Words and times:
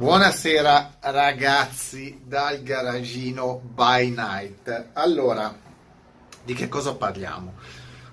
Buonasera 0.00 0.96
ragazzi 1.00 2.22
dal 2.24 2.62
garagino 2.62 3.60
by 3.62 4.08
night. 4.08 4.92
Allora, 4.94 5.54
di 6.42 6.54
che 6.54 6.68
cosa 6.68 6.94
parliamo? 6.94 7.52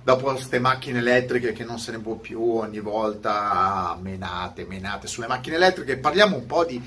Dopo 0.03 0.31
queste 0.31 0.59
macchine 0.59 0.99
elettriche 0.99 1.53
che 1.53 1.63
non 1.63 1.79
se 1.79 1.91
ne 1.91 1.99
può 1.99 2.15
più 2.15 2.43
ogni 2.43 2.81
volta 2.81 3.97
menate, 4.01 4.65
menate 4.65 5.07
sulle 5.07 5.27
macchine 5.27 5.55
elettriche, 5.55 5.95
parliamo 5.95 6.35
un 6.35 6.45
po' 6.45 6.65
di, 6.65 6.81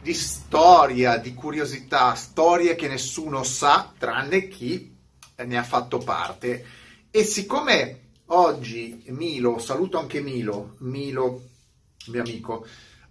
di 0.00 0.14
storia, 0.14 1.16
di 1.16 1.34
curiosità, 1.34 2.14
storie 2.14 2.76
che 2.76 2.86
nessuno 2.86 3.42
sa 3.42 3.92
tranne 3.98 4.46
chi 4.46 4.96
ne 5.34 5.58
ha 5.58 5.64
fatto 5.64 5.98
parte. 5.98 6.64
E 7.10 7.24
siccome 7.24 8.02
oggi 8.26 9.02
Milo, 9.08 9.58
saluto 9.58 9.98
anche 9.98 10.20
Milo, 10.20 10.76
Milo, 10.78 11.42
mio 12.06 12.20
amico, 12.20 12.64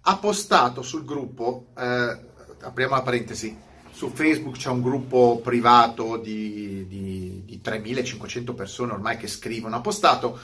ha 0.06 0.16
postato 0.18 0.82
sul 0.82 1.04
gruppo, 1.04 1.68
eh, 1.76 2.18
apriamo 2.60 2.94
la 2.94 3.02
parentesi, 3.02 3.56
su 3.90 4.10
Facebook 4.10 4.56
c'è 4.56 4.68
un 4.68 4.82
gruppo 4.82 5.40
privato 5.42 6.16
di, 6.16 6.86
di, 6.88 7.42
di 7.44 7.60
3500 7.60 8.54
persone 8.54 8.92
ormai 8.92 9.16
che 9.16 9.28
scrivono, 9.28 9.76
ha 9.76 9.80
postato, 9.80 10.38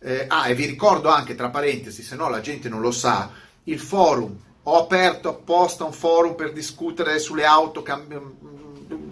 eh, 0.00 0.26
ah 0.28 0.48
e 0.48 0.54
vi 0.54 0.66
ricordo 0.66 1.08
anche 1.08 1.34
tra 1.34 1.50
parentesi, 1.50 2.02
se 2.02 2.14
no 2.14 2.28
la 2.28 2.40
gente 2.40 2.68
non 2.68 2.80
lo 2.80 2.92
sa, 2.92 3.30
il 3.64 3.80
forum, 3.80 4.38
ho 4.62 4.78
aperto 4.78 5.30
apposta 5.30 5.84
un 5.84 5.92
forum 5.92 6.34
per 6.34 6.52
discutere 6.52 7.18
sulle 7.18 7.44
auto, 7.44 7.82
cam- 7.82 8.34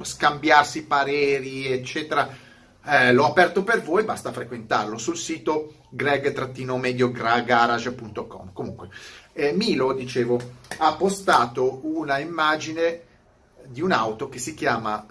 scambiarsi 0.03 0.85
pareri, 0.85 1.67
eccetera. 1.67 2.47
Eh, 2.85 3.13
l'ho 3.13 3.27
aperto 3.27 3.65
per 3.65 3.83
voi, 3.83 4.05
basta 4.05 4.33
frequentarlo 4.33 4.97
sul 4.97 5.17
sito 5.17 5.75
greg-mediogarage.com. 5.91 8.53
Comunque, 8.53 8.89
eh, 9.39 9.53
Milo, 9.53 9.93
dicevo, 9.93 10.41
ha 10.79 10.97
postato 10.97 11.87
una 11.87 12.19
immagine 12.19 13.03
di 13.67 13.81
un'auto 13.81 14.29
che 14.29 14.41
si 14.41 14.53
chiama 14.55 15.07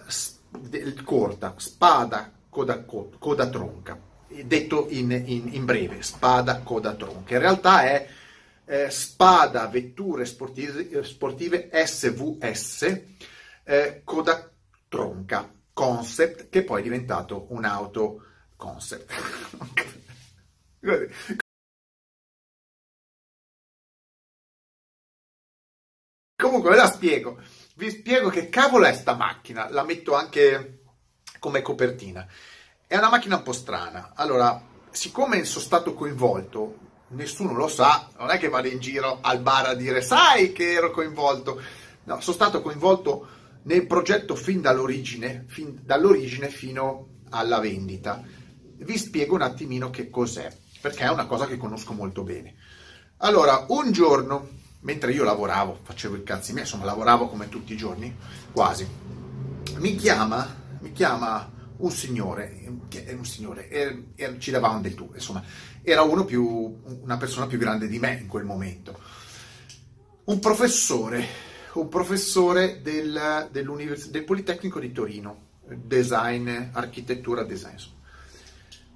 corta, 1.05 1.53
spada 1.55 2.29
coda, 2.49 2.83
coda 2.83 3.47
tronca, 3.47 3.97
detto 4.27 4.87
in, 4.89 5.11
in, 5.11 5.53
in, 5.53 5.63
breve, 5.63 6.01
spada 6.01 6.59
coda 6.59 6.93
tronca. 6.95 7.35
In 7.35 7.39
realtà 7.39 7.83
è 7.83 8.05
eh, 8.65 8.89
spada 8.89 9.67
vetture 9.67 10.25
sportive, 10.25 11.05
sportive 11.05 11.69
SVS 11.71 13.01
eh, 13.63 14.01
coda 14.03 14.51
tronca 14.89 15.49
concept 15.71 16.49
che 16.49 16.63
poi 16.65 16.81
è 16.81 16.83
diventato 16.83 17.45
un'auto 17.51 18.25
concept. 18.57 19.13
Comunque 26.47 26.69
ve 26.69 26.77
la 26.77 26.87
spiego. 26.87 27.37
Vi 27.75 27.89
spiego 27.89 28.29
che 28.29 28.47
cavolo 28.47 28.85
è 28.85 28.93
sta 28.93 29.15
macchina. 29.15 29.67
La 29.69 29.83
metto 29.83 30.15
anche 30.15 30.83
come 31.39 31.61
copertina. 31.61 32.25
È 32.87 32.95
una 32.95 33.09
macchina 33.09 33.35
un 33.35 33.43
po' 33.43 33.51
strana. 33.51 34.13
Allora, 34.15 34.61
siccome 34.89 35.43
sono 35.43 35.65
stato 35.65 35.93
coinvolto, 35.93 36.77
nessuno 37.09 37.53
lo 37.53 37.67
sa, 37.67 38.07
non 38.17 38.29
è 38.29 38.37
che 38.37 38.47
vado 38.47 38.69
in 38.69 38.79
giro 38.79 39.17
al 39.19 39.41
bar 39.41 39.65
a 39.65 39.73
dire 39.73 40.01
sai 40.01 40.53
che 40.53 40.71
ero 40.71 40.89
coinvolto. 40.91 41.61
No, 42.05 42.21
sono 42.21 42.35
stato 42.35 42.61
coinvolto 42.61 43.27
nel 43.63 43.85
progetto 43.85 44.35
fin 44.35 44.61
dall'origine, 44.61 45.43
fin 45.49 45.77
dall'origine 45.83 46.47
fino 46.47 47.07
alla 47.31 47.59
vendita. 47.59 48.23
Vi 48.23 48.97
spiego 48.97 49.35
un 49.35 49.41
attimino 49.41 49.89
che 49.89 50.09
cos'è, 50.09 50.49
perché 50.79 51.03
è 51.03 51.09
una 51.09 51.25
cosa 51.25 51.45
che 51.45 51.57
conosco 51.57 51.91
molto 51.91 52.23
bene. 52.23 52.55
Allora, 53.17 53.65
un 53.67 53.91
giorno 53.91 54.55
mentre 54.87 55.11
io 55.11 55.25
lavoravo, 55.25 55.79
facevo 55.83 56.15
i 56.15 56.23
cazzi 56.23 56.53
miei, 56.53 56.63
insomma 56.63 56.85
lavoravo 56.85 57.27
come 57.27 57.49
tutti 57.49 57.73
i 57.73 57.75
giorni, 57.75 58.15
quasi, 58.53 58.87
mi 59.79 59.95
chiama, 59.97 60.47
mi 60.79 60.93
chiama 60.93 61.51
un 61.75 61.91
signore, 61.91 62.63
un 63.09 63.25
signore, 63.25 63.67
e, 63.67 64.03
e 64.15 64.39
ci 64.39 64.49
davamo 64.49 64.79
del 64.79 64.95
tu, 64.95 65.11
insomma, 65.13 65.43
era 65.81 66.05
più, 66.23 66.79
una 67.01 67.17
persona 67.17 67.47
più 67.47 67.57
grande 67.57 67.89
di 67.89 67.99
me 67.99 68.13
in 68.13 68.27
quel 68.27 68.45
momento, 68.45 68.97
un 70.23 70.39
professore, 70.39 71.27
un 71.73 71.89
professore 71.89 72.81
del, 72.81 73.49
del 73.51 74.23
Politecnico 74.23 74.79
di 74.79 74.93
Torino, 74.93 75.47
design, 75.65 76.69
architettura, 76.71 77.43
design, 77.43 77.75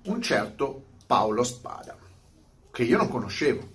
un 0.03 0.21
certo 0.21 0.85
Paolo 1.05 1.43
Spada, 1.43 1.97
che 2.71 2.83
io 2.83 2.95
non 2.95 3.09
conoscevo, 3.09 3.70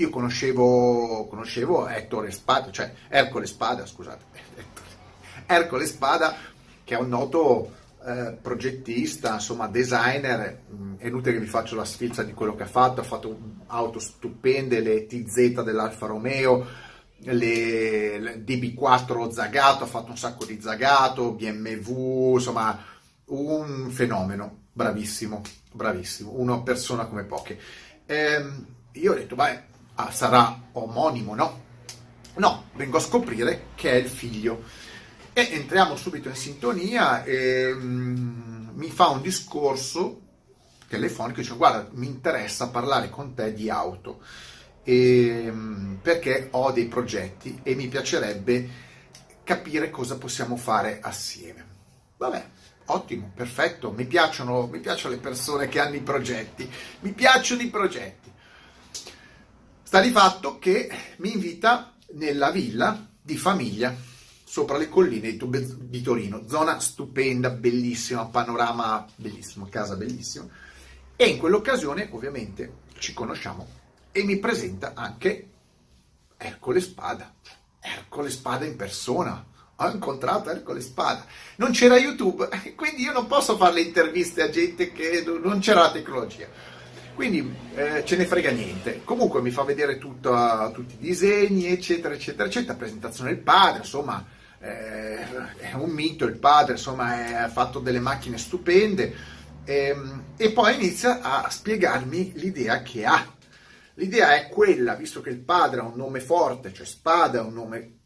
io 0.00 0.10
conoscevo, 0.10 1.26
conoscevo 1.28 1.86
Ettore 1.86 2.30
Spada, 2.30 2.70
cioè 2.70 2.92
Ercole 3.08 3.46
Spada, 3.46 3.84
scusate, 3.84 4.24
Ercole 5.46 5.86
Spada, 5.86 6.34
che 6.82 6.94
è 6.94 6.98
un 6.98 7.08
noto 7.08 7.76
eh, 8.04 8.38
progettista, 8.40 9.34
insomma 9.34 9.68
designer, 9.68 10.62
mm, 10.72 10.94
è 10.96 11.06
inutile 11.06 11.34
che 11.34 11.40
vi 11.40 11.46
faccio 11.46 11.76
la 11.76 11.84
sfilza 11.84 12.22
di 12.22 12.32
quello 12.32 12.54
che 12.54 12.62
ha 12.62 12.66
fatto, 12.66 13.02
ha 13.02 13.04
fatto 13.04 13.38
auto 13.66 13.98
stupende, 13.98 14.80
le 14.80 15.06
TZ 15.06 15.62
dell'Alfa 15.62 16.06
Romeo, 16.06 16.66
le, 17.18 18.18
le 18.18 18.42
DB4 18.42 19.30
Zagato, 19.30 19.84
ha 19.84 19.86
fatto 19.86 20.10
un 20.10 20.16
sacco 20.16 20.46
di 20.46 20.60
Zagato, 20.60 21.32
BMW, 21.32 22.34
insomma 22.34 22.82
un 23.26 23.90
fenomeno, 23.90 24.62
bravissimo, 24.72 25.42
bravissimo, 25.72 26.32
una 26.36 26.60
persona 26.62 27.04
come 27.04 27.24
poche. 27.24 27.58
Ehm, 28.06 28.66
io 28.92 29.12
ho 29.12 29.14
detto, 29.14 29.36
beh, 29.36 29.68
sarà 30.10 30.68
omonimo, 30.72 31.34
no? 31.34 31.62
No, 32.36 32.64
vengo 32.74 32.96
a 32.96 33.00
scoprire 33.00 33.66
che 33.74 33.90
è 33.90 33.96
il 33.96 34.08
figlio. 34.08 34.62
E 35.32 35.48
entriamo 35.52 35.96
subito 35.96 36.28
in 36.28 36.34
sintonia 36.34 37.22
e 37.24 37.72
mm, 37.72 38.68
mi 38.72 38.90
fa 38.90 39.08
un 39.08 39.20
discorso 39.20 40.20
telefonico, 40.88 41.40
dice 41.40 41.54
guarda, 41.54 41.88
mi 41.92 42.06
interessa 42.06 42.68
parlare 42.68 43.10
con 43.10 43.34
te 43.34 43.52
di 43.52 43.70
auto, 43.70 44.20
e, 44.82 45.48
mm, 45.50 45.94
perché 45.96 46.48
ho 46.50 46.72
dei 46.72 46.86
progetti 46.86 47.60
e 47.62 47.74
mi 47.74 47.86
piacerebbe 47.86 48.68
capire 49.44 49.90
cosa 49.90 50.16
possiamo 50.16 50.56
fare 50.56 50.98
assieme. 51.00 51.66
Vabbè, 52.16 52.46
ottimo, 52.86 53.30
perfetto, 53.34 53.92
mi 53.92 54.04
piacciono, 54.04 54.66
mi 54.66 54.80
piacciono 54.80 55.14
le 55.14 55.20
persone 55.20 55.68
che 55.68 55.78
hanno 55.78 55.94
i 55.94 56.00
progetti, 56.00 56.68
mi 57.00 57.12
piacciono 57.12 57.62
i 57.62 57.68
progetti. 57.68 58.29
Sta 59.90 60.00
di 60.00 60.12
fatto 60.12 60.60
che 60.60 60.88
mi 61.16 61.32
invita 61.32 61.94
nella 62.12 62.52
villa 62.52 63.08
di 63.20 63.36
famiglia 63.36 63.92
sopra 64.44 64.76
le 64.76 64.88
colline 64.88 65.36
di 65.36 66.00
Torino, 66.00 66.44
zona 66.46 66.78
stupenda, 66.78 67.50
bellissima, 67.50 68.26
panorama 68.26 69.04
bellissimo, 69.16 69.66
casa 69.68 69.96
bellissima. 69.96 70.46
E 71.16 71.26
in 71.26 71.38
quell'occasione 71.38 72.08
ovviamente 72.12 72.72
ci 73.00 73.12
conosciamo 73.12 73.66
e 74.12 74.22
mi 74.22 74.38
presenta 74.38 74.92
anche 74.94 75.48
Ercole 76.36 76.80
Spada, 76.80 77.34
Ercole 77.80 78.30
Spada 78.30 78.64
in 78.66 78.76
persona. 78.76 79.44
Ho 79.74 79.88
incontrato 79.88 80.50
Ercole 80.50 80.82
Spada. 80.82 81.26
Non 81.56 81.72
c'era 81.72 81.98
YouTube, 81.98 82.48
quindi 82.76 83.02
io 83.02 83.12
non 83.12 83.26
posso 83.26 83.56
fare 83.56 83.72
le 83.72 83.80
interviste 83.80 84.40
a 84.40 84.50
gente 84.50 84.92
che 84.92 85.24
non 85.42 85.58
c'era 85.58 85.80
la 85.80 85.90
tecnologia. 85.90 86.78
Quindi 87.14 87.54
eh, 87.74 88.02
ce 88.04 88.16
ne 88.16 88.26
frega 88.26 88.50
niente. 88.50 89.02
Comunque 89.04 89.42
mi 89.42 89.50
fa 89.50 89.62
vedere 89.62 89.98
tutto, 89.98 90.70
tutti 90.72 90.94
i 90.94 90.98
disegni, 90.98 91.66
eccetera, 91.66 92.14
eccetera, 92.14 92.48
eccetera. 92.48 92.78
Presentazione 92.78 93.30
del 93.30 93.42
padre, 93.42 93.78
insomma, 93.78 94.24
eh, 94.58 95.56
è 95.56 95.74
un 95.74 95.90
mito 95.90 96.24
il 96.24 96.38
padre, 96.38 96.72
insomma, 96.72 97.42
ha 97.42 97.48
fatto 97.48 97.78
delle 97.78 98.00
macchine 98.00 98.38
stupende. 98.38 99.38
Ehm, 99.64 100.24
e 100.36 100.50
poi 100.52 100.74
inizia 100.74 101.20
a 101.20 101.48
spiegarmi 101.50 102.32
l'idea 102.36 102.82
che 102.82 103.04
ha. 103.04 103.34
L'idea 103.94 104.34
è 104.34 104.48
quella, 104.48 104.94
visto 104.94 105.20
che 105.20 105.30
il 105.30 105.40
padre 105.40 105.80
ha 105.80 105.84
un 105.84 105.96
nome 105.96 106.20
forte, 106.20 106.72
cioè 106.72 106.86
Spada 106.86 107.38
è 107.38 107.42
un 107.42 107.52
nome 107.52 107.98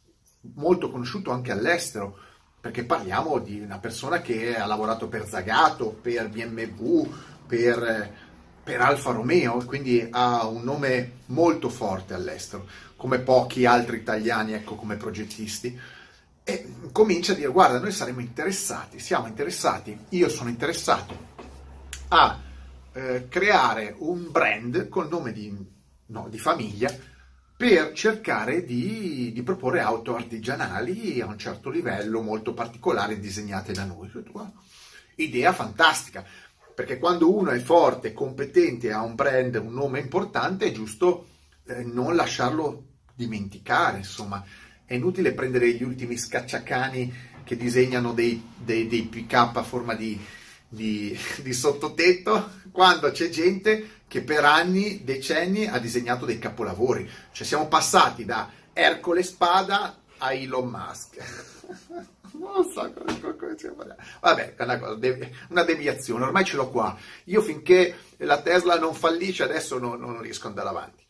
molto 0.55 0.91
conosciuto 0.91 1.31
anche 1.31 1.53
all'estero, 1.53 2.19
perché 2.61 2.85
parliamo 2.85 3.39
di 3.39 3.61
una 3.61 3.79
persona 3.79 4.21
che 4.21 4.57
ha 4.57 4.67
lavorato 4.67 5.09
per 5.09 5.27
Zagato, 5.29 5.91
per 5.91 6.29
BMW, 6.29 7.07
per 7.47 8.11
per 8.65 8.81
Alfa 8.81 9.13
Romeo, 9.13 9.63
quindi 9.65 10.07
ha 10.11 10.47
un 10.47 10.65
nome 10.65 11.19
molto 11.27 11.69
forte 11.69 12.15
all'estero, 12.15 12.67
come 12.97 13.19
pochi 13.19 13.67
altri 13.67 13.99
italiani, 13.99 14.55
ecco, 14.55 14.75
come 14.75 14.97
progettisti. 14.97 15.79
E 16.43 16.75
comincia 16.91 17.33
a 17.33 17.35
dire, 17.37 17.49
guarda, 17.49 17.79
noi 17.79 17.93
saremo 17.93 18.21
interessati, 18.21 18.99
siamo 18.99 19.27
interessati, 19.27 19.97
io 20.11 20.29
sono 20.29 20.49
interessato 20.49 21.33
a 22.09 22.41
eh, 22.93 23.27
creare 23.29 23.95
un 23.99 24.31
brand 24.31 24.89
col 24.89 25.09
nome 25.09 25.33
di, 25.33 25.55
no, 26.07 26.29
di 26.29 26.39
famiglia 26.39 26.95
per 27.57 27.93
cercare 27.93 28.65
di, 28.65 29.31
di, 29.33 29.43
proporre 29.43 29.81
auto 29.81 30.17
artigianali 30.17 31.21
a 31.21 31.27
un 31.27 31.39
certo 31.39 31.71
livello 31.71 32.21
molto 32.21 32.53
particolare 32.53 33.19
disegnate 33.19 33.73
da 33.73 33.85
noi. 33.85 34.11
Idea 35.17 35.53
fantastica, 35.53 36.25
perché 36.75 36.99
quando 36.99 37.33
uno 37.33 37.51
è 37.51 37.59
forte, 37.61 38.13
competente, 38.13 38.93
ha 38.93 39.03
un 39.03 39.15
brand, 39.15 39.55
un 39.55 39.73
nome 39.73 40.01
importante, 40.01 40.67
è 40.67 40.73
giusto 40.73 41.29
eh, 41.67 41.85
non 41.85 42.17
lasciarlo 42.17 42.87
dimenticare, 43.15 43.99
insomma, 43.99 44.45
è 44.85 44.95
inutile 44.95 45.33
prendere 45.33 45.73
gli 45.73 45.83
ultimi 45.83 46.17
scacciacani 46.17 47.13
che 47.45 47.57
disegnano 47.57 48.13
dei, 48.13 48.43
dei, 48.57 48.87
dei 48.89 49.03
pick 49.03 49.33
up 49.33 49.57
a 49.57 49.63
forma 49.63 49.95
di, 49.95 50.19
di, 50.69 51.17
di 51.43 51.53
sottotetto 51.53 52.51
quando 52.71 53.11
c'è 53.11 53.29
gente 53.29 54.03
che 54.09 54.23
per 54.23 54.45
anni, 54.45 55.03
decenni 55.05 55.67
ha 55.67 55.79
disegnato 55.79 56.27
dei 56.27 56.39
capolavori. 56.39 57.09
Cioè 57.33 57.47
siamo 57.47 57.69
passati 57.69 58.25
da 58.25 58.51
Ercole 58.73 59.23
Spada 59.23 59.97
a 60.19 60.33
Elon 60.33 60.69
Musk. 60.69 61.17
non 62.39 62.71
so 62.71 62.93
come, 62.93 63.37
come 63.37 63.55
si 63.57 63.69
chiama. 63.69 63.95
Vabbè, 64.21 64.55
una, 64.59 64.79
cosa, 64.79 64.99
una 65.49 65.63
deviazione, 65.63 66.25
ormai 66.25 66.45
ce 66.45 66.57
l'ho 66.57 66.71
qua. 66.71 66.97
Io 67.25 67.41
finché 67.41 67.97
la 68.19 68.41
Tesla 68.41 68.79
non 68.79 68.95
fallisce 68.95 69.43
adesso 69.43 69.79
non, 69.79 70.01
non 70.01 70.21
riesco 70.21 70.49
ad 70.49 70.59
andare 70.59 70.69
avanti. 70.69 71.05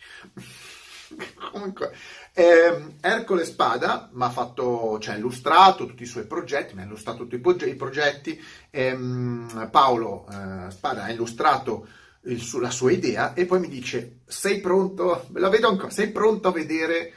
Comunque, 1.52 1.94
eh, 2.32 2.96
Ercole 3.00 3.44
Spada 3.44 4.10
mi 4.12 4.24
ha 4.24 4.30
fatto, 4.30 4.98
cioè, 4.98 5.16
illustrato 5.16 5.86
tutti 5.86 6.02
i 6.02 6.06
suoi 6.06 6.26
progetti, 6.26 6.74
mi 6.74 6.82
ha 6.82 6.84
illustrato 6.84 7.26
tutti 7.26 7.36
i 7.36 7.74
progetti. 7.74 8.42
Ehm, 8.70 9.68
Paolo 9.70 10.26
eh, 10.30 10.70
Spada 10.70 11.04
ha 11.04 11.10
illustrato 11.10 11.86
il, 12.22 12.42
la 12.60 12.70
sua 12.70 12.90
idea 12.90 13.34
e 13.34 13.46
poi 13.46 13.60
mi 13.60 13.68
dice: 13.68 14.20
Sei 14.26 14.60
pronto? 14.60 15.28
La 15.34 15.48
vedo 15.48 15.68
ancora, 15.68 15.90
sei 15.90 16.10
pronto 16.10 16.48
a 16.48 16.52
vedere? 16.52 17.12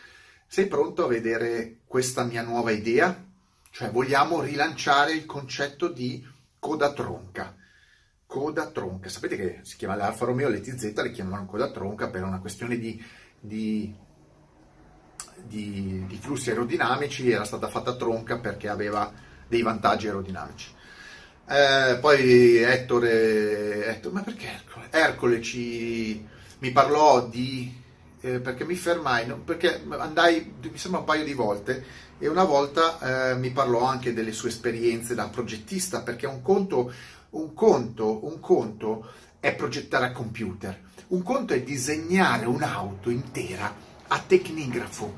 Sei 0.50 0.68
pronto 0.68 1.04
a 1.04 1.08
vedere 1.08 1.80
questa 1.86 2.24
mia 2.24 2.42
nuova 2.42 2.72
idea? 2.72 3.26
Cioè, 3.70 3.92
vogliamo 3.92 4.42
rilanciare 4.42 5.12
il 5.12 5.26
concetto 5.26 5.90
di 5.90 6.26
coda 6.58 6.94
tronca. 6.94 7.54
Coda 8.26 8.72
tronca. 8.72 9.10
Sapete 9.10 9.36
che 9.36 9.60
si 9.64 9.76
chiama 9.76 9.96
l'Alfa 9.96 10.26
Romeo, 10.26 10.48
le 10.48 10.62
TZ 10.62 10.96
le 10.96 11.12
chiamano 11.12 11.46
coda 11.46 11.70
tronca 11.70 12.10
per 12.10 12.24
una 12.24 12.40
questione 12.40 12.80
di, 12.80 13.04
di, 13.40 13.94
di, 15.44 16.06
di 16.08 16.18
flussi 16.18 16.50
aerodinamici, 16.50 17.30
era 17.30 17.44
stata 17.44 17.68
fatta 17.68 17.96
tronca 17.96 18.40
perché 18.40 18.70
aveva 18.70 19.12
dei 19.48 19.62
vantaggi 19.62 20.08
aerodinamici. 20.08 20.72
Eh, 21.50 21.98
poi 22.00 22.58
Ettore, 22.58 23.86
Ettore, 23.86 24.14
ma 24.14 24.22
perché 24.22 24.48
Ercole? 24.48 24.88
Ercole 24.92 25.42
ci, 25.42 26.26
mi 26.60 26.72
parlò 26.72 27.28
di, 27.28 27.84
eh, 28.28 28.40
perché 28.40 28.66
mi 28.66 28.76
fermai, 28.76 29.26
perché 29.44 29.82
andai, 29.90 30.54
mi 30.62 30.78
sembra 30.78 31.00
un 31.00 31.06
paio 31.06 31.24
di 31.24 31.34
volte, 31.34 31.84
e 32.20 32.28
una 32.28 32.44
volta 32.44 33.32
eh, 33.32 33.36
mi 33.36 33.52
parlò 33.52 33.84
anche 33.84 34.14
delle 34.14 34.32
sue 34.32 34.50
esperienze 34.50 35.16
da 35.16 35.28
progettista, 35.30 36.02
perché 36.02 36.26
un 36.26 36.42
conto, 36.42 36.92
un 37.32 37.54
conto, 37.54 38.26
un 38.26 38.40
conto 38.40 39.12
è 39.40 39.54
progettare 39.56 40.06
a 40.06 40.12
computer, 40.12 40.78
un 41.08 41.24
conto 41.24 41.54
è 41.54 41.62
disegnare 41.62 42.46
un'auto 42.46 43.10
intera 43.10 43.74
a 44.08 44.24
tecnigrafo, 44.26 45.16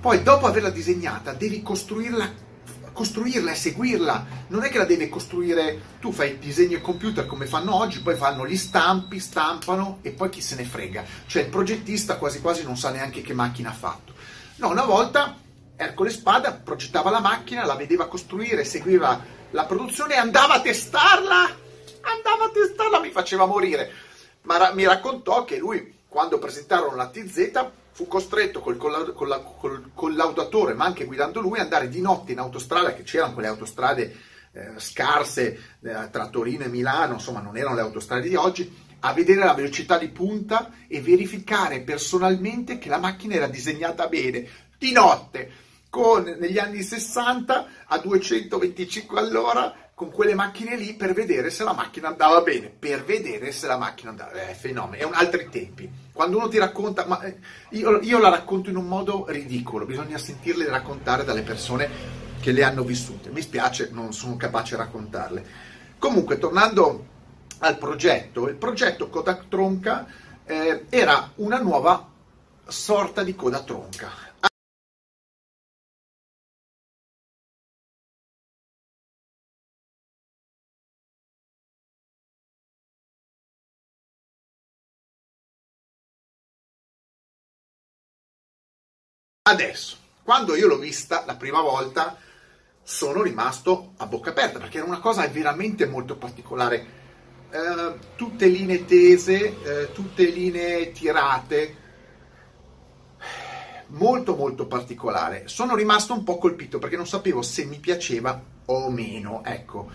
poi 0.00 0.22
dopo 0.22 0.46
averla 0.46 0.70
disegnata 0.70 1.32
devi 1.32 1.62
costruirla 1.62 2.52
costruirla 2.94 3.50
e 3.50 3.56
seguirla, 3.56 4.26
non 4.46 4.64
è 4.64 4.70
che 4.70 4.78
la 4.78 4.86
deve 4.86 5.10
costruire, 5.10 5.98
tu 6.00 6.12
fai 6.12 6.30
il 6.30 6.38
disegno 6.38 6.76
in 6.76 6.82
computer 6.82 7.26
come 7.26 7.44
fanno 7.44 7.74
oggi, 7.74 8.00
poi 8.00 8.14
fanno 8.14 8.46
gli 8.46 8.56
stampi, 8.56 9.18
stampano 9.18 9.98
e 10.00 10.12
poi 10.12 10.30
chi 10.30 10.40
se 10.40 10.54
ne 10.54 10.64
frega, 10.64 11.04
cioè 11.26 11.42
il 11.42 11.48
progettista 11.48 12.16
quasi 12.16 12.40
quasi 12.40 12.64
non 12.64 12.78
sa 12.78 12.90
neanche 12.90 13.20
che 13.20 13.34
macchina 13.34 13.68
ha 13.68 13.74
fatto. 13.74 14.14
No, 14.56 14.70
una 14.70 14.84
volta 14.84 15.36
Ercole 15.76 16.10
Spada 16.10 16.52
progettava 16.52 17.10
la 17.10 17.20
macchina, 17.20 17.64
la 17.64 17.74
vedeva 17.74 18.06
costruire, 18.06 18.64
seguiva 18.64 19.20
la 19.50 19.64
produzione 19.64 20.14
e 20.14 20.18
andava 20.18 20.54
a 20.54 20.60
testarla. 20.60 21.62
Andava 22.00 22.44
a 22.44 22.50
testarla, 22.50 23.00
mi 23.00 23.10
faceva 23.10 23.46
morire. 23.46 23.90
Ma 24.42 24.56
ra- 24.56 24.72
mi 24.72 24.84
raccontò 24.84 25.44
che 25.44 25.58
lui, 25.58 25.98
quando 26.06 26.38
presentarono 26.38 26.94
la 26.94 27.08
TZ, 27.08 27.50
fu 27.94 28.08
costretto 28.08 28.58
col, 28.58 28.76
col, 28.76 29.14
col, 29.14 29.54
col 29.56 29.90
collaudatore, 29.94 30.74
ma 30.74 30.84
anche 30.84 31.04
guidando 31.04 31.40
lui, 31.40 31.58
ad 31.58 31.66
andare 31.66 31.88
di 31.88 32.00
notte 32.00 32.32
in 32.32 32.40
autostrada, 32.40 32.92
che 32.92 33.04
c'erano 33.04 33.34
quelle 33.34 33.46
autostrade 33.46 34.16
eh, 34.50 34.72
scarse 34.78 35.76
eh, 35.80 36.10
tra 36.10 36.28
Torino 36.28 36.64
e 36.64 36.68
Milano, 36.68 37.14
insomma 37.14 37.40
non 37.40 37.56
erano 37.56 37.76
le 37.76 37.82
autostrade 37.82 38.28
di 38.28 38.34
oggi, 38.34 38.82
a 38.98 39.12
vedere 39.12 39.44
la 39.44 39.54
velocità 39.54 39.96
di 39.96 40.08
punta 40.08 40.72
e 40.88 41.00
verificare 41.00 41.82
personalmente 41.82 42.78
che 42.78 42.88
la 42.88 42.98
macchina 42.98 43.34
era 43.34 43.46
disegnata 43.46 44.08
bene, 44.08 44.44
di 44.76 44.90
notte 44.90 45.52
con, 45.88 46.24
negli 46.24 46.58
anni 46.58 46.82
60 46.82 47.66
a 47.86 47.98
225 47.98 49.20
all'ora 49.20 49.72
con 49.94 50.10
quelle 50.10 50.34
macchine 50.34 50.76
lì 50.76 50.94
per 50.94 51.12
vedere 51.12 51.50
se 51.50 51.62
la 51.62 51.72
macchina 51.72 52.08
andava 52.08 52.40
bene, 52.40 52.68
per 52.68 53.04
vedere 53.04 53.52
se 53.52 53.68
la 53.68 53.78
macchina 53.78 54.10
andava 54.10 54.32
bene. 54.32 54.50
È 54.50 54.54
fenomeno, 54.54 55.02
è 55.02 55.06
un 55.06 55.14
altri 55.14 55.48
tempi. 55.48 55.88
Quando 56.12 56.36
uno 56.36 56.48
ti 56.48 56.58
racconta, 56.58 57.06
ma 57.06 57.20
eh, 57.22 57.38
io, 57.70 58.00
io, 58.00 58.18
la 58.18 58.28
racconto 58.28 58.70
in 58.70 58.76
un 58.76 58.86
modo 58.86 59.26
ridicolo, 59.28 59.86
bisogna 59.86 60.18
sentirle 60.18 60.68
raccontare 60.68 61.24
dalle 61.24 61.42
persone 61.42 61.88
che 62.40 62.50
le 62.50 62.64
hanno 62.64 62.82
vissute. 62.82 63.30
Mi 63.30 63.40
spiace, 63.40 63.90
non 63.92 64.12
sono 64.12 64.36
capace 64.36 64.74
a 64.74 64.78
raccontarle. 64.78 65.46
Comunque, 65.98 66.38
tornando 66.38 67.06
al 67.58 67.78
progetto, 67.78 68.48
il 68.48 68.56
progetto 68.56 69.08
Kodak 69.08 69.48
Tronca 69.48 70.06
eh, 70.44 70.86
era 70.88 71.30
una 71.36 71.60
nuova 71.60 72.10
sorta 72.66 73.22
di 73.22 73.34
coda 73.34 73.62
tronca 73.62 74.23
Adesso, 89.46 89.98
quando 90.22 90.56
io 90.56 90.66
l'ho 90.66 90.78
vista 90.78 91.22
la 91.26 91.36
prima 91.36 91.60
volta, 91.60 92.16
sono 92.82 93.20
rimasto 93.20 93.92
a 93.98 94.06
bocca 94.06 94.30
aperta 94.30 94.58
perché 94.58 94.78
era 94.78 94.86
una 94.86 95.00
cosa 95.00 95.28
veramente 95.28 95.84
molto 95.84 96.16
particolare. 96.16 96.86
Eh, 97.50 97.98
tutte 98.16 98.46
linee 98.46 98.86
tese, 98.86 99.62
eh, 99.62 99.92
tutte 99.92 100.24
linee 100.24 100.92
tirate, 100.92 101.76
molto 103.88 104.34
molto 104.34 104.66
particolare. 104.66 105.46
Sono 105.46 105.76
rimasto 105.76 106.14
un 106.14 106.24
po' 106.24 106.38
colpito 106.38 106.78
perché 106.78 106.96
non 106.96 107.06
sapevo 107.06 107.42
se 107.42 107.66
mi 107.66 107.80
piaceva 107.80 108.42
o 108.64 108.90
meno, 108.90 109.44
ecco. 109.44 109.90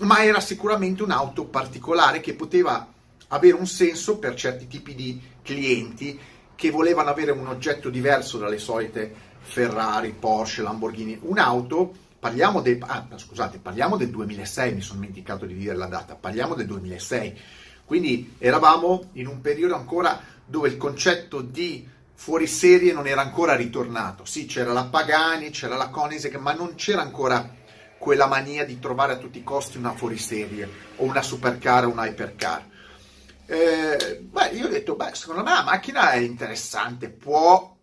Ma 0.00 0.22
era 0.22 0.40
sicuramente 0.40 1.02
un'auto 1.02 1.46
particolare 1.46 2.20
che 2.20 2.34
poteva 2.34 2.92
avere 3.28 3.54
un 3.54 3.66
senso 3.66 4.18
per 4.18 4.34
certi 4.34 4.66
tipi 4.66 4.94
di 4.94 5.18
clienti 5.40 6.20
che 6.54 6.70
volevano 6.70 7.10
avere 7.10 7.30
un 7.30 7.46
oggetto 7.46 7.90
diverso 7.90 8.38
dalle 8.38 8.58
solite 8.58 9.30
Ferrari, 9.40 10.14
Porsche, 10.18 10.62
Lamborghini, 10.62 11.18
un'auto, 11.22 11.92
parliamo 12.18 12.60
del, 12.60 12.78
ah, 12.80 13.06
scusate, 13.14 13.58
parliamo 13.58 13.96
del 13.96 14.10
2006, 14.10 14.74
mi 14.74 14.80
sono 14.80 15.00
dimenticato 15.00 15.44
di 15.44 15.54
dire 15.54 15.74
la 15.74 15.86
data, 15.86 16.14
parliamo 16.14 16.54
del 16.54 16.66
2006, 16.66 17.38
quindi 17.84 18.36
eravamo 18.38 19.10
in 19.14 19.26
un 19.26 19.40
periodo 19.40 19.74
ancora 19.74 20.20
dove 20.44 20.68
il 20.68 20.76
concetto 20.76 21.40
di 21.40 21.88
fuoriserie 22.14 22.92
non 22.92 23.08
era 23.08 23.20
ancora 23.20 23.56
ritornato, 23.56 24.24
sì 24.24 24.46
c'era 24.46 24.72
la 24.72 24.84
Pagani, 24.84 25.50
c'era 25.50 25.76
la 25.76 25.88
Koenigsegg, 25.88 26.36
ma 26.36 26.52
non 26.52 26.76
c'era 26.76 27.02
ancora 27.02 27.60
quella 27.98 28.26
mania 28.26 28.64
di 28.64 28.78
trovare 28.78 29.12
a 29.12 29.16
tutti 29.16 29.38
i 29.38 29.44
costi 29.44 29.78
una 29.78 29.92
fuoriserie 29.92 30.68
o 30.96 31.04
una 31.04 31.22
supercar 31.22 31.86
o 31.86 31.90
una 31.90 32.06
hypercar. 32.06 32.70
Eh, 33.52 34.18
beh, 34.22 34.48
io 34.54 34.64
ho 34.64 34.70
detto, 34.70 34.96
beh, 34.96 35.10
secondo 35.12 35.42
me 35.42 35.50
la 35.50 35.62
macchina 35.62 36.12
è 36.12 36.16
interessante, 36.16 37.10
può, 37.10 37.76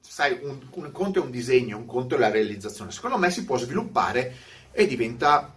sai, 0.00 0.40
un, 0.42 0.58
un, 0.68 0.90
conto 0.90 1.20
è 1.20 1.22
un 1.22 1.30
disegno, 1.30 1.76
un 1.76 1.86
conto 1.86 2.16
è 2.16 2.18
la 2.18 2.32
realizzazione, 2.32 2.90
secondo 2.90 3.16
me 3.16 3.30
si 3.30 3.44
può 3.44 3.56
sviluppare 3.56 4.34
e 4.72 4.88
diventa 4.88 5.54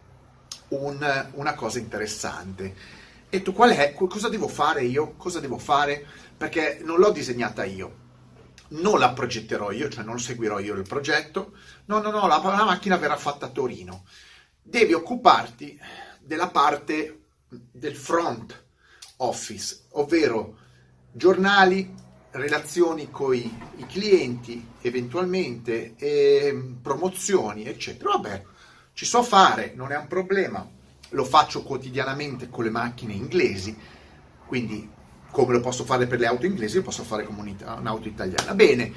un, 0.67 1.29
una 1.31 1.55
cosa 1.55 1.79
interessante. 1.79 2.75
E 3.29 3.41
tu 3.41 3.51
qual 3.51 3.71
è? 3.71 3.95
Cosa 3.95 4.29
devo 4.29 4.47
fare 4.47 4.83
io? 4.83 5.15
Cosa 5.17 5.39
devo 5.39 5.57
fare? 5.57 6.05
Perché 6.37 6.79
non 6.83 6.99
l'ho 6.99 7.09
disegnata 7.09 7.63
io, 7.63 7.95
non 8.69 8.99
la 8.99 9.09
progetterò 9.09 9.71
io, 9.71 9.89
cioè 9.89 10.03
non 10.03 10.19
seguirò 10.19 10.59
io 10.59 10.75
il 10.75 10.87
progetto, 10.87 11.53
no, 11.85 11.97
no, 11.99 12.11
no, 12.11 12.27
la, 12.27 12.39
la 12.43 12.63
macchina 12.63 12.97
verrà 12.97 13.17
fatta 13.17 13.47
a 13.47 13.49
Torino. 13.49 14.05
Devi 14.61 14.93
occuparti 14.93 15.79
della 16.19 16.49
parte 16.49 17.21
del 17.49 17.95
front, 17.95 18.65
office, 19.17 19.81
ovvero 19.91 20.57
giornali, 21.11 21.93
relazioni 22.31 23.09
con 23.09 23.33
i, 23.33 23.85
clienti 23.87 24.65
eventualmente, 24.81 25.95
e 25.97 26.75
promozioni, 26.81 27.65
eccetera. 27.65 28.11
Vabbè, 28.11 28.43
ci 28.93 29.05
so 29.05 29.23
fare, 29.23 29.73
non 29.75 29.91
è 29.91 29.97
un 29.97 30.07
problema. 30.07 30.67
Lo 31.11 31.23
faccio 31.23 31.63
quotidianamente 31.63 32.49
con 32.49 32.63
le 32.63 32.69
macchine 32.69 33.13
inglesi, 33.13 33.75
quindi 34.45 34.89
come 35.31 35.53
lo 35.53 35.59
posso 35.59 35.85
fare 35.85 36.07
per 36.07 36.19
le 36.19 36.27
auto 36.27 36.45
inglesi, 36.45 36.77
lo 36.77 36.83
posso 36.83 37.03
fare 37.03 37.23
come 37.23 37.55
un'auto 37.63 38.07
italiana. 38.07 38.53
Bene, 38.53 38.91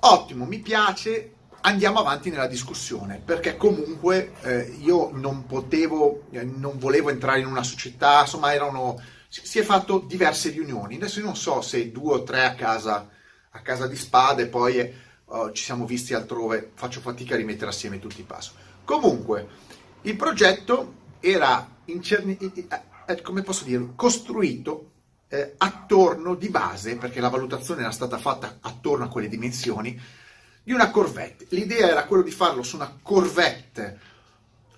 ottimo, 0.00 0.44
mi 0.44 0.58
piace, 0.58 1.32
andiamo 1.62 2.00
avanti 2.00 2.30
nella 2.30 2.46
discussione 2.46 3.20
perché 3.24 3.56
comunque 3.56 4.32
eh, 4.42 4.76
io 4.80 5.10
non 5.12 5.46
potevo, 5.46 6.24
eh, 6.30 6.44
non 6.44 6.78
volevo 6.78 7.10
entrare 7.10 7.40
in 7.40 7.46
una 7.46 7.62
società, 7.62 8.20
insomma 8.20 8.52
erano 8.52 9.00
si 9.42 9.58
è 9.58 9.62
fatto 9.62 9.98
diverse 9.98 10.50
riunioni. 10.50 10.96
Adesso 10.96 11.18
io 11.18 11.24
non 11.24 11.36
so 11.36 11.60
se 11.60 11.90
due 11.90 12.14
o 12.14 12.22
tre 12.22 12.44
a 12.44 12.54
casa, 12.54 13.08
a 13.50 13.60
casa 13.60 13.86
di 13.86 13.96
Spada 13.96 14.42
e 14.42 14.46
poi 14.46 14.94
uh, 15.24 15.50
ci 15.50 15.64
siamo 15.64 15.86
visti 15.86 16.14
altrove, 16.14 16.70
faccio 16.74 17.00
fatica 17.00 17.34
a 17.34 17.38
rimettere 17.38 17.70
assieme 17.70 17.98
tutti 17.98 18.20
i 18.20 18.24
passi. 18.24 18.52
Comunque, 18.84 19.48
il 20.02 20.16
progetto 20.16 21.02
era, 21.18 21.68
incerni- 21.86 22.38
eh, 23.06 23.22
come 23.22 23.42
posso 23.42 23.64
dire, 23.64 23.88
costruito 23.96 24.90
eh, 25.28 25.54
attorno 25.56 26.34
di 26.34 26.48
base, 26.48 26.96
perché 26.96 27.20
la 27.20 27.28
valutazione 27.28 27.80
era 27.80 27.90
stata 27.90 28.18
fatta 28.18 28.58
attorno 28.60 29.04
a 29.04 29.08
quelle 29.08 29.28
dimensioni, 29.28 30.00
di 30.62 30.72
una 30.72 30.90
Corvette. 30.90 31.46
L'idea 31.50 31.88
era 31.88 32.04
quella 32.04 32.22
di 32.22 32.30
farlo 32.30 32.62
su 32.62 32.76
una 32.76 32.98
Corvette 33.02 33.98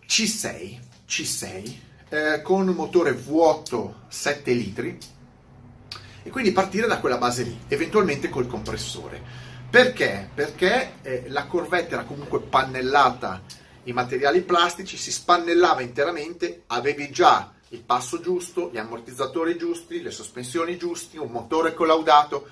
C6, 0.07 0.79
C6 1.07 1.85
eh, 2.09 2.41
con 2.43 2.69
un 2.69 2.75
motore 2.75 3.13
vuoto 3.13 4.03
7 4.09 4.53
litri 4.53 4.99
e 6.23 6.31
quindi 6.31 6.53
partire 6.53 6.87
da 6.87 6.99
quella 6.99 7.19
base 7.19 7.43
lì, 7.43 7.59
eventualmente 7.69 8.29
col 8.29 8.47
compressore. 8.47 9.23
Perché? 9.71 10.31
Perché 10.35 10.95
eh, 11.03 11.25
la 11.29 11.47
Corvette 11.47 11.95
era 11.95 12.05
comunque 12.05 12.41
pannellata 12.41 13.43
in 13.85 13.95
materiali 13.95 14.43
plastici, 14.43 14.97
si 14.97 15.13
spannellava 15.13 15.83
interamente, 15.83 16.65
avevi 16.67 17.11
già 17.11 17.53
il 17.69 17.83
passo 17.83 18.21
giusto, 18.21 18.71
gli 18.73 18.79
ammortizzatori 18.79 19.57
giusti, 19.57 20.03
le 20.03 20.11
sospensioni 20.11 20.77
giusti, 20.77 21.19
un 21.19 21.31
motore 21.31 21.75
collaudato, 21.75 22.49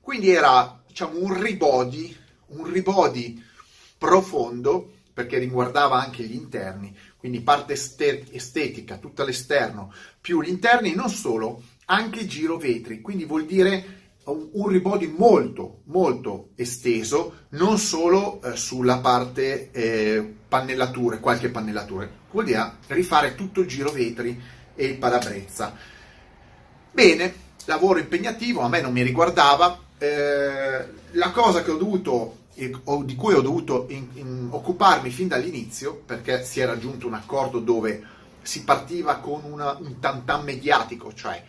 quindi 0.00 0.30
era 0.30 0.82
diciamo 0.86 1.18
un 1.18 1.40
ribody, 1.40 2.16
un 2.48 2.70
ribody 2.70 3.42
profondo 3.96 4.93
perché 5.14 5.38
riguardava 5.38 6.02
anche 6.02 6.24
gli 6.24 6.34
interni, 6.34 6.94
quindi 7.16 7.40
parte 7.40 7.72
estetica, 7.72 8.98
tutta 8.98 9.24
l'esterno, 9.24 9.94
più 10.20 10.42
gli 10.42 10.48
interni, 10.48 10.94
non 10.94 11.08
solo, 11.08 11.62
anche 11.86 12.26
giro 12.26 12.56
vetri, 12.58 13.00
quindi 13.00 13.24
vuol 13.24 13.46
dire 13.46 14.02
un 14.26 14.68
rebody 14.68 15.06
molto 15.06 15.80
molto 15.84 16.50
esteso 16.54 17.42
non 17.50 17.76
solo 17.76 18.40
eh, 18.42 18.56
sulla 18.56 18.98
parte 18.98 19.70
eh, 19.70 20.34
pannellature 20.48 21.20
qualche 21.20 21.50
pannellatura. 21.50 22.08
Vuol 22.30 22.46
dire 22.46 22.76
rifare 22.88 23.34
tutto 23.34 23.60
il 23.60 23.66
giro 23.66 23.90
vetri 23.90 24.40
e 24.74 24.86
il 24.86 24.96
parabrezza. 24.96 25.76
Bene 26.90 27.34
lavoro 27.66 27.98
impegnativo 27.98 28.60
a 28.60 28.68
me 28.68 28.80
non 28.80 28.92
mi 28.92 29.02
riguardava. 29.02 29.78
Eh, 29.98 30.86
la 31.12 31.30
cosa 31.30 31.62
che 31.62 31.70
ho 31.70 31.76
dovuto 31.76 32.43
di 32.54 33.16
cui 33.16 33.34
ho 33.34 33.40
dovuto 33.40 33.86
in, 33.88 34.08
in, 34.14 34.48
occuparmi 34.50 35.10
fin 35.10 35.28
dall'inizio 35.28 35.96
perché 35.96 36.44
si 36.44 36.60
è 36.60 36.66
raggiunto 36.66 37.06
un 37.06 37.14
accordo 37.14 37.58
dove 37.58 38.02
si 38.42 38.62
partiva 38.62 39.18
con 39.18 39.42
una, 39.44 39.76
un 39.76 39.98
tantam 39.98 40.44
mediatico 40.44 41.12
cioè 41.12 41.42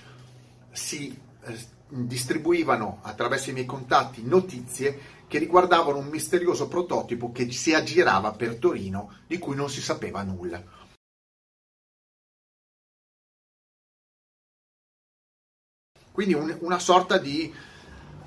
si 0.71 1.15
eh, 1.43 1.74
distribuivano 1.88 3.00
attraverso 3.03 3.51
i 3.51 3.53
miei 3.53 3.65
contatti 3.65 4.24
notizie 4.24 5.13
che 5.27 5.38
riguardavano 5.39 5.97
un 5.97 6.07
misterioso 6.07 6.67
prototipo 6.67 7.31
che 7.31 7.51
si 7.51 7.74
aggirava 7.74 8.31
per 8.31 8.55
Torino 8.55 9.19
di 9.27 9.38
cui 9.38 9.55
non 9.55 9.69
si 9.69 9.81
sapeva 9.81 10.21
nulla. 10.24 10.63
Quindi 16.12 16.33
un, 16.33 16.55
una 16.62 16.79
sorta 16.79 17.17
di 17.17 17.53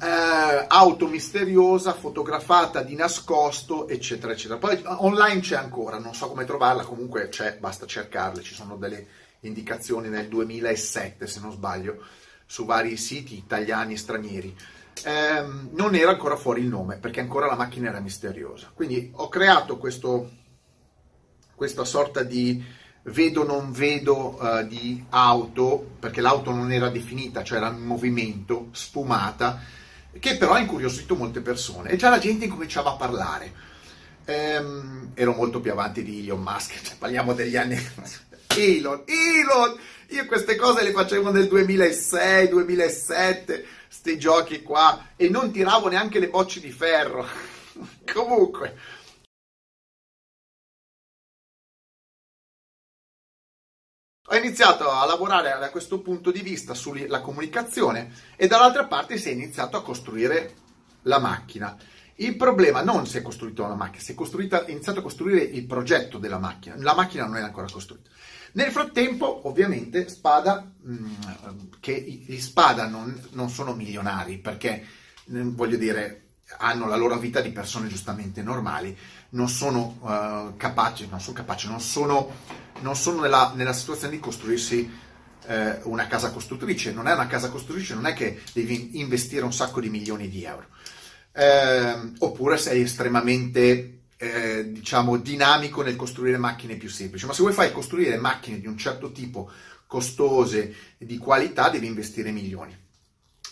eh, 0.00 0.64
auto 0.69 1.07
misteriosa, 1.07 1.93
fotografata 1.93 2.83
di 2.83 2.95
nascosto, 2.95 3.88
eccetera, 3.88 4.33
eccetera. 4.33 4.59
Poi 4.59 4.81
online 4.85 5.40
c'è 5.40 5.57
ancora, 5.57 5.99
non 5.99 6.14
so 6.14 6.28
come 6.28 6.45
trovarla, 6.45 6.85
comunque 6.85 7.28
c'è, 7.28 7.57
basta 7.59 7.87
cercarle, 7.87 8.43
ci 8.43 8.55
sono 8.55 8.76
delle 8.76 9.07
indicazioni 9.40 10.09
nel 10.09 10.28
2007 10.28 11.26
se 11.26 11.40
non 11.40 11.52
sbaglio 11.52 12.05
su 12.45 12.64
vari 12.64 12.97
siti 12.97 13.37
italiani 13.37 13.95
e 13.95 13.99
stranieri. 13.99 14.57
Eh, 15.05 15.45
non 15.71 15.95
era 15.95 16.11
ancora 16.11 16.35
fuori 16.37 16.61
il 16.61 16.67
nome 16.67 16.97
perché 16.97 17.21
ancora 17.21 17.47
la 17.47 17.57
macchina 17.57 17.88
era 17.88 18.00
misteriosa. 18.00 18.71
Quindi 18.75 19.11
ho 19.14 19.28
creato 19.28 19.78
questo, 19.78 20.31
questa 21.55 21.85
sorta 21.85 22.23
di 22.23 22.76
vedo 23.02 23.45
non 23.45 23.73
vedo 23.73 24.38
uh, 24.40 24.67
di 24.67 25.05
auto, 25.11 25.93
perché 25.99 26.21
l'auto 26.21 26.50
non 26.50 26.73
era 26.73 26.88
definita, 26.88 27.43
cioè 27.43 27.59
era 27.59 27.69
in 27.69 27.85
movimento, 27.85 28.69
sfumata, 28.73 29.61
che 30.18 30.36
però 30.36 30.52
ha 30.52 30.58
incuriosito 30.58 31.14
molte 31.14 31.40
persone 31.40 31.90
e 31.90 31.96
già 31.96 32.08
la 32.08 32.18
gente 32.18 32.46
incominciava 32.46 32.92
a 32.92 32.96
parlare. 32.96 33.66
Um, 34.26 35.10
ero 35.14 35.32
molto 35.32 35.60
più 35.60 35.72
avanti 35.72 36.02
di 36.02 36.20
Elon 36.20 36.42
Musk, 36.42 36.82
cioè 36.82 36.96
parliamo 36.98 37.32
degli 37.32 37.56
anni... 37.56 37.76
Elon, 38.56 39.04
Elon! 39.06 39.78
Io 40.08 40.26
queste 40.26 40.56
cose 40.56 40.82
le 40.82 40.92
facevo 40.92 41.30
nel 41.30 41.48
2006, 41.48 42.48
2007, 42.48 43.66
sti 43.88 44.18
giochi 44.18 44.62
qua, 44.62 45.08
e 45.16 45.28
non 45.28 45.50
tiravo 45.50 45.88
neanche 45.88 46.18
le 46.18 46.28
bocce 46.28 46.60
di 46.60 46.70
ferro. 46.70 47.26
Comunque. 48.12 48.76
Ho 54.30 54.37
iniziato 54.37 54.90
a 54.90 55.06
lavorare 55.06 55.56
da 55.58 55.70
questo 55.70 56.00
punto 56.00 56.30
di 56.30 56.42
vista 56.42 56.75
sulla 56.75 57.23
comunicazione 57.23 58.12
e 58.37 58.47
dall'altra 58.47 58.85
parte 58.85 59.16
si 59.16 59.30
è 59.30 59.32
iniziato 59.32 59.78
a 59.78 59.82
costruire 59.82 60.54
la 61.02 61.18
macchina. 61.18 61.75
Il 62.16 62.37
problema 62.37 62.82
non 62.82 63.06
si 63.06 63.16
è 63.16 63.23
costruita 63.23 63.66
la 63.66 63.75
macchina, 63.75 64.02
si 64.02 64.12
è 64.12 64.70
iniziato 64.70 64.99
a 64.99 65.02
costruire 65.02 65.40
il 65.40 65.64
progetto 65.64 66.18
della 66.18 66.37
macchina. 66.37 66.75
La 66.76 66.94
macchina 66.94 67.25
non 67.25 67.38
è 67.38 67.40
ancora 67.40 67.68
costruita. 67.73 68.11
Nel 68.52 68.70
frattempo, 68.70 69.49
ovviamente, 69.49 70.11
Spada, 70.11 70.73
mm, 70.87 71.12
che 71.80 71.99
gli 71.99 72.38
Spada 72.38 72.87
non, 72.87 73.18
non, 73.30 73.49
sono 73.49 73.73
milionari 73.73 74.37
perché, 74.37 74.85
mm, 75.30 75.54
voglio 75.54 75.78
dire, 75.78 76.27
hanno 76.57 76.88
la 76.88 76.97
loro 76.97 77.17
vita 77.19 77.40
di 77.40 77.50
persone 77.50 77.88
giustamente 77.88 78.43
normali, 78.43 78.97
non 79.31 79.49
sono 79.49 79.99
uh, 80.00 80.57
capaci, 80.57 81.07
non 81.09 81.21
sono 81.21 81.37
capaci, 81.37 81.69
non 81.69 81.81
sono, 81.81 82.31
non 82.81 82.97
sono 82.97 83.21
nella, 83.21 83.52
nella, 83.55 83.73
situazione 83.73 84.14
di 84.14 84.21
costruirsi 84.21 84.90
uh, 85.47 85.90
una 85.90 86.07
casa 86.07 86.31
costruttrice. 86.31 86.93
Non 86.93 87.07
è 87.07 87.12
una 87.12 87.26
casa 87.26 87.50
costruttrice, 87.50 87.95
non 87.95 88.07
è 88.07 88.14
che 88.14 88.40
devi 88.52 88.99
investire 88.99 89.45
un 89.45 89.52
sacco 89.52 89.81
di 89.81 89.90
milioni 89.90 90.28
di 90.28 90.45
euro. 90.45 90.67
Uh, 91.33 92.14
oppure 92.19 92.57
sei 92.57 92.83
estremamente 92.83 93.99
eh, 94.17 94.73
diciamo, 94.73 95.17
dinamico 95.17 95.83
nel 95.83 95.95
costruire 95.95 96.38
macchine 96.38 96.75
più 96.75 96.88
semplici, 96.88 97.25
ma 97.25 97.33
se 97.33 97.43
vuoi 97.43 97.55
fare 97.55 97.71
costruire 97.71 98.17
macchine 98.17 98.59
di 98.59 98.67
un 98.67 98.76
certo 98.76 99.12
tipo, 99.12 99.49
costose, 99.87 100.75
di 100.99 101.19
qualità, 101.19 101.69
devi 101.69 101.87
investire 101.87 102.33
milioni. 102.33 102.76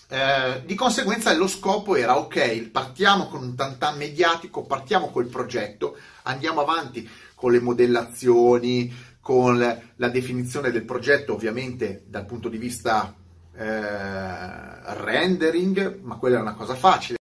Eh, 0.08 0.62
di 0.64 0.74
conseguenza 0.76 1.34
lo 1.34 1.48
scopo 1.48 1.96
era 1.96 2.16
ok, 2.16 2.68
partiamo 2.70 3.26
con 3.26 3.42
un 3.42 3.56
tantan 3.56 3.96
mediatico, 3.96 4.64
partiamo 4.64 5.10
col 5.10 5.26
progetto, 5.26 5.96
andiamo 6.22 6.60
avanti 6.60 7.08
con 7.34 7.50
le 7.50 7.60
modellazioni, 7.60 8.94
con 9.20 9.58
la 9.58 10.08
definizione 10.08 10.70
del 10.70 10.84
progetto, 10.84 11.34
ovviamente 11.34 12.04
dal 12.06 12.24
punto 12.24 12.48
di 12.48 12.58
vista 12.58 13.12
eh, 13.52 15.02
rendering, 15.02 15.98
ma 16.02 16.16
quella 16.16 16.38
è 16.38 16.40
una 16.40 16.54
cosa 16.54 16.76
facile. 16.76 17.16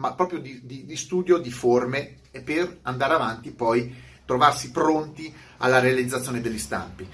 Ma 0.00 0.14
proprio 0.14 0.40
di, 0.40 0.60
di, 0.64 0.86
di 0.86 0.96
studio 0.96 1.36
di 1.36 1.50
forme 1.50 2.16
per 2.42 2.78
andare 2.82 3.12
avanti 3.14 3.50
poi 3.50 3.94
trovarsi 4.24 4.70
pronti 4.70 5.32
alla 5.58 5.78
realizzazione 5.78 6.40
degli 6.40 6.58
stampi. 6.58 7.06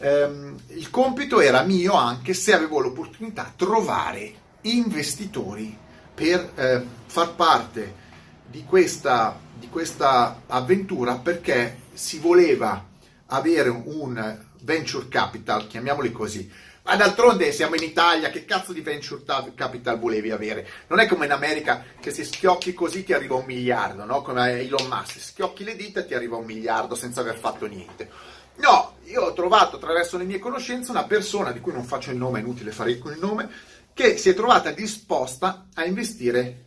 Um, 0.00 0.54
il 0.68 0.90
compito 0.90 1.40
era 1.40 1.62
mio 1.62 1.94
anche 1.94 2.34
se 2.34 2.52
avevo 2.52 2.80
l'opportunità 2.80 3.44
di 3.44 3.52
trovare 3.56 4.32
investitori 4.62 5.74
per 6.14 6.52
eh, 6.54 6.84
far 7.06 7.34
parte 7.34 8.02
di 8.46 8.64
questa, 8.64 9.38
di 9.58 9.68
questa 9.68 10.42
avventura 10.46 11.16
perché 11.16 11.78
si 11.94 12.18
voleva 12.18 12.86
avere 13.26 13.68
un 13.68 14.38
venture 14.62 15.08
capital, 15.08 15.66
chiamiamoli 15.66 16.12
così, 16.12 16.50
ma 16.84 16.96
d'altronde 16.96 17.50
siamo 17.50 17.76
in 17.76 17.82
Italia, 17.82 18.28
che 18.28 18.44
cazzo 18.44 18.74
di 18.74 18.82
venture 18.82 19.22
capital 19.54 19.98
volevi 19.98 20.30
avere? 20.30 20.68
Non 20.88 21.00
è 21.00 21.06
come 21.06 21.24
in 21.24 21.32
America 21.32 21.82
che 21.98 22.10
se 22.10 22.24
schiocchi 22.24 22.74
così 22.74 23.04
ti 23.04 23.14
arriva 23.14 23.36
un 23.36 23.46
miliardo, 23.46 24.04
no? 24.04 24.20
Come 24.20 24.60
Elon 24.60 24.86
Musk, 24.86 25.18
schiocchi 25.18 25.64
le 25.64 25.76
dita 25.76 26.00
e 26.00 26.06
ti 26.06 26.12
arriva 26.12 26.36
un 26.36 26.44
miliardo 26.44 26.94
senza 26.94 27.20
aver 27.20 27.38
fatto 27.38 27.64
niente. 27.66 28.10
No, 28.56 28.96
io 29.04 29.22
ho 29.22 29.32
trovato 29.32 29.76
attraverso 29.76 30.18
le 30.18 30.24
mie 30.24 30.38
conoscenze 30.38 30.90
una 30.90 31.04
persona 31.04 31.52
di 31.52 31.60
cui 31.60 31.72
non 31.72 31.84
faccio 31.84 32.10
il 32.10 32.18
nome, 32.18 32.38
è 32.38 32.42
inutile 32.42 32.70
fare 32.70 32.90
il 32.90 33.16
nome, 33.18 33.48
che 33.94 34.18
si 34.18 34.28
è 34.28 34.34
trovata 34.34 34.70
disposta 34.70 35.68
a 35.72 35.84
investire 35.86 36.64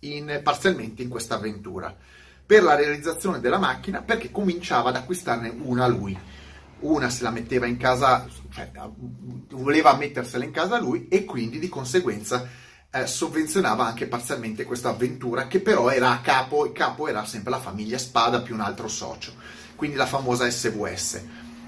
in, 0.00 0.40
parzialmente 0.42 1.02
in 1.02 1.08
questa 1.08 1.36
avventura 1.36 1.94
per 2.44 2.64
la 2.64 2.74
realizzazione 2.74 3.38
della 3.38 3.58
macchina 3.58 4.02
perché 4.02 4.32
cominciava 4.32 4.88
ad 4.88 4.96
acquistarne 4.96 5.48
una 5.62 5.86
lui 5.86 6.18
una 6.80 7.10
se 7.10 7.22
la 7.22 7.30
metteva 7.30 7.66
in 7.66 7.76
casa, 7.76 8.26
cioè 8.52 8.70
voleva 9.50 9.96
mettersela 9.96 10.44
in 10.44 10.50
casa 10.50 10.78
lui 10.78 11.08
e 11.08 11.24
quindi 11.24 11.58
di 11.58 11.68
conseguenza 11.68 12.48
eh, 12.90 13.06
sovvenzionava 13.06 13.84
anche 13.84 14.06
parzialmente 14.06 14.64
questa 14.64 14.90
avventura 14.90 15.46
che 15.46 15.60
però 15.60 15.90
era 15.90 16.10
a 16.10 16.20
capo, 16.20 16.64
il 16.64 16.72
capo 16.72 17.08
era 17.08 17.24
sempre 17.24 17.50
la 17.50 17.60
famiglia 17.60 17.98
Spada 17.98 18.40
più 18.40 18.54
un 18.54 18.60
altro 18.60 18.88
socio 18.88 19.56
quindi 19.78 19.96
la 19.96 20.06
famosa 20.06 20.50
SVS. 20.50 21.22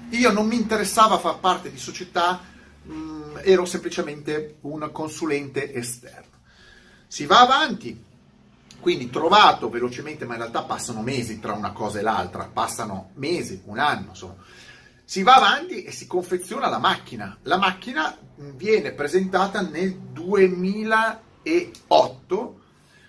Io 0.09 0.31
non 0.33 0.45
mi 0.45 0.57
interessava 0.57 1.17
far 1.17 1.39
parte 1.39 1.71
di 1.71 1.77
società, 1.77 2.41
mh, 2.83 2.93
mm, 2.93 3.37
ero 3.41 3.63
semplicemente 3.63 4.57
un 4.61 4.89
consulente 4.91 5.73
esterno. 5.73 6.39
Si 7.07 7.25
va 7.25 7.39
avanti, 7.39 8.03
quindi 8.81 9.09
trovato 9.09 9.69
velocemente, 9.69 10.25
ma 10.25 10.33
in 10.33 10.41
realtà 10.41 10.63
passano 10.63 11.01
mesi 11.01 11.39
tra 11.39 11.53
una 11.53 11.71
cosa 11.71 11.99
e 11.99 12.01
l'altra, 12.01 12.49
passano 12.51 13.11
mesi, 13.13 13.61
un 13.65 13.79
anno, 13.79 14.09
insomma. 14.09 14.35
Si 15.11 15.23
va 15.23 15.35
avanti 15.35 15.83
e 15.83 15.91
si 15.91 16.07
confeziona 16.07 16.69
la 16.69 16.79
macchina. 16.79 17.37
La 17.41 17.57
macchina 17.57 18.17
viene 18.35 18.93
presentata 18.93 19.59
nel 19.59 19.93
2008, 19.93 22.61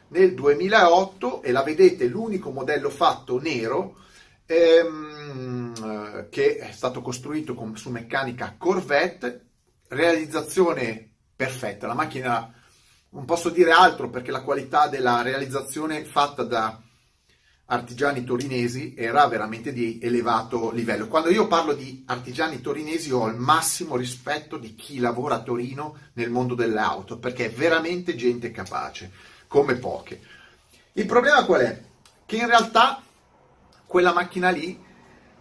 nel 0.09 0.35
2008 0.35 1.43
e 1.43 1.53
la 1.53 1.63
vedete 1.63 2.09
l'unico 2.09 2.51
modello 2.51 2.91
fatto 2.91 3.41
nero 3.41 3.99
ehm, 4.47 6.29
che 6.29 6.57
è 6.57 6.73
stato 6.73 7.03
costruito 7.03 7.55
con, 7.55 7.77
su 7.77 7.89
meccanica 7.91 8.57
Corvette, 8.59 9.47
realizzazione 9.87 11.09
perfetta. 11.37 11.87
La 11.87 11.95
macchina 11.95 12.53
non 13.11 13.25
posso 13.25 13.49
dire 13.49 13.71
altro 13.71 14.11
perché 14.11 14.33
la 14.33 14.43
qualità 14.43 14.89
della 14.89 15.23
realizzazione 15.23 16.05
fatta 16.05 16.43
da 16.43 16.83
artigiani 17.73 18.23
torinesi 18.23 18.93
era 18.95 19.27
veramente 19.27 19.73
di 19.73 19.99
elevato 20.03 20.71
livello. 20.73 21.09
Quando 21.09 21.31
io 21.31 21.47
parlo 21.47 21.73
di 21.73 22.05
artigiani 22.07 22.61
torinesi 22.61 23.11
ho 23.11 23.27
il 23.29 23.37
massimo 23.37 23.97
rispetto 23.97 24.59
di 24.59 24.75
chi 24.75 24.99
lavora 24.99 25.37
a 25.37 25.43
Torino 25.43 25.97
nel 26.15 26.31
mondo 26.31 26.55
delle 26.55 26.79
auto 26.79 27.19
perché 27.19 27.47
è 27.47 27.51
veramente 27.51 28.15
gente 28.15 28.51
capace, 28.51 29.11
come 29.47 29.77
poche. 29.77 30.21
Il 30.93 31.07
problema 31.07 31.47
qual 31.47 31.63
è? 31.63 31.83
Che 32.27 32.37
in 32.37 32.47
realtà 32.47 33.03
quella 33.87 34.13
macchina 34.13 34.51
lì 34.51 34.79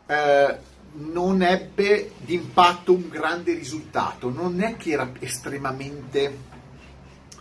eh, 0.05 0.57
non 0.93 1.41
ebbe 1.41 2.13
d'impatto 2.17 2.93
un 2.93 3.09
grande 3.09 3.53
risultato, 3.53 4.29
non 4.29 4.61
è 4.61 4.77
che 4.77 4.91
era 4.91 5.11
estremamente 5.19 6.49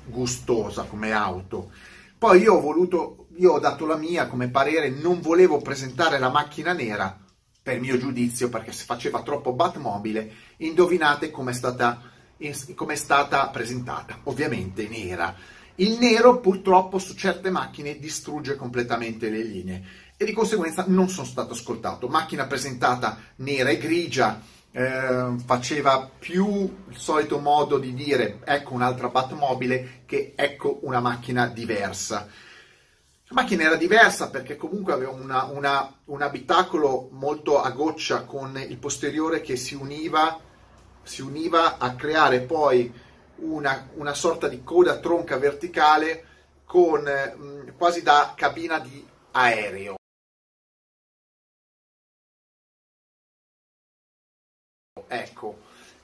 gustosa 0.06 0.82
come 0.82 1.12
auto. 1.12 1.70
Poi 2.18 2.42
io 2.42 2.56
ho 2.56 2.60
voluto, 2.60 3.28
io 3.36 3.52
ho 3.52 3.58
dato 3.58 3.86
la 3.86 3.96
mia 3.96 4.26
come 4.26 4.48
parere, 4.48 4.90
non 4.90 5.20
volevo 5.20 5.58
presentare 5.58 6.18
la 6.18 6.30
macchina 6.30 6.72
nera 6.72 7.18
per 7.62 7.78
mio 7.78 7.98
giudizio 7.98 8.48
perché 8.48 8.72
se 8.72 8.84
faceva 8.84 9.22
troppo 9.22 9.52
Batmobile, 9.52 10.32
indovinate 10.58 11.30
com'è 11.30 11.52
stata, 11.52 12.00
com'è 12.74 12.96
stata 12.96 13.48
presentata, 13.48 14.20
ovviamente 14.24 14.88
nera. 14.88 15.34
Il 15.76 15.98
nero 15.98 16.40
purtroppo 16.40 16.98
su 16.98 17.14
certe 17.14 17.50
macchine 17.50 17.98
distrugge 17.98 18.56
completamente 18.56 19.30
le 19.30 19.42
linee 19.42 19.84
e 20.16 20.24
di 20.24 20.32
conseguenza 20.32 20.84
non 20.88 21.08
sono 21.08 21.26
stato 21.26 21.52
ascoltato. 21.52 22.08
Macchina 22.08 22.46
presentata 22.46 23.18
nera 23.36 23.70
e 23.70 23.78
grigia, 23.78 24.42
eh, 24.72 25.34
faceva 25.44 26.10
più 26.18 26.84
il 26.88 26.96
solito 26.96 27.38
modo 27.38 27.78
di 27.78 27.94
dire 27.94 28.40
ecco 28.44 28.74
un'altra 28.74 29.08
Batmobile 29.08 30.02
che 30.06 30.32
ecco 30.36 30.80
una 30.82 31.00
macchina 31.00 31.46
diversa. 31.46 32.28
La 33.32 33.42
macchina 33.42 33.62
era 33.62 33.76
diversa 33.76 34.28
perché 34.28 34.56
comunque 34.56 34.92
aveva 34.92 35.12
una, 35.12 35.44
una, 35.44 36.00
un 36.06 36.20
abitacolo 36.20 37.10
molto 37.12 37.60
a 37.60 37.70
goccia 37.70 38.24
con 38.24 38.58
il 38.58 38.76
posteriore 38.78 39.40
che 39.40 39.54
si 39.54 39.76
univa, 39.76 40.40
si 41.04 41.22
univa 41.22 41.78
a 41.78 41.94
creare 41.94 42.40
poi 42.40 42.92
una, 43.36 43.88
una, 43.94 44.14
sorta 44.14 44.48
di 44.48 44.64
coda 44.64 44.98
tronca 44.98 45.38
verticale 45.38 46.24
con 46.64 47.02
mh, 47.02 47.76
quasi 47.76 48.02
da 48.02 48.34
cabina 48.36 48.80
di 48.80 49.06
aereo. 49.30 49.94
Ecco, 55.06 55.58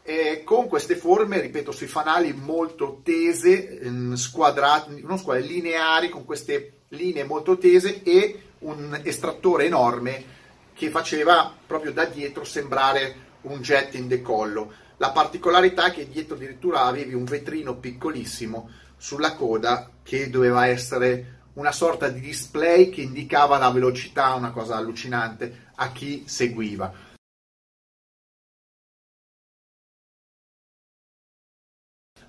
e 0.04 0.44
con 0.44 0.68
queste 0.68 0.94
forme, 0.94 1.40
ripeto, 1.40 1.72
sui 1.72 1.88
fanali 1.88 2.32
molto 2.32 3.00
tese, 3.02 3.80
mm, 3.84 4.12
squadrati, 4.14 5.02
non 5.02 5.18
squadrati, 5.18 5.48
lineari, 5.48 6.08
con 6.08 6.24
queste 6.24 6.75
linee 6.88 7.24
molto 7.24 7.58
tese 7.58 8.02
e 8.02 8.42
un 8.60 9.00
estrattore 9.02 9.64
enorme 9.66 10.34
che 10.74 10.90
faceva 10.90 11.52
proprio 11.66 11.92
da 11.92 12.04
dietro 12.04 12.44
sembrare 12.44 13.24
un 13.42 13.60
jet 13.60 13.94
in 13.94 14.08
decollo. 14.08 14.72
La 14.98 15.10
particolarità 15.10 15.86
è 15.86 15.90
che 15.92 16.08
dietro 16.08 16.36
addirittura 16.36 16.84
avevi 16.84 17.14
un 17.14 17.24
vetrino 17.24 17.76
piccolissimo 17.76 18.70
sulla 18.96 19.34
coda 19.34 19.90
che 20.02 20.30
doveva 20.30 20.66
essere 20.66 21.34
una 21.54 21.72
sorta 21.72 22.08
di 22.08 22.20
display 22.20 22.90
che 22.90 23.00
indicava 23.02 23.58
la 23.58 23.70
velocità, 23.70 24.34
una 24.34 24.50
cosa 24.50 24.76
allucinante 24.76 25.70
a 25.76 25.90
chi 25.92 26.24
seguiva. 26.26 27.04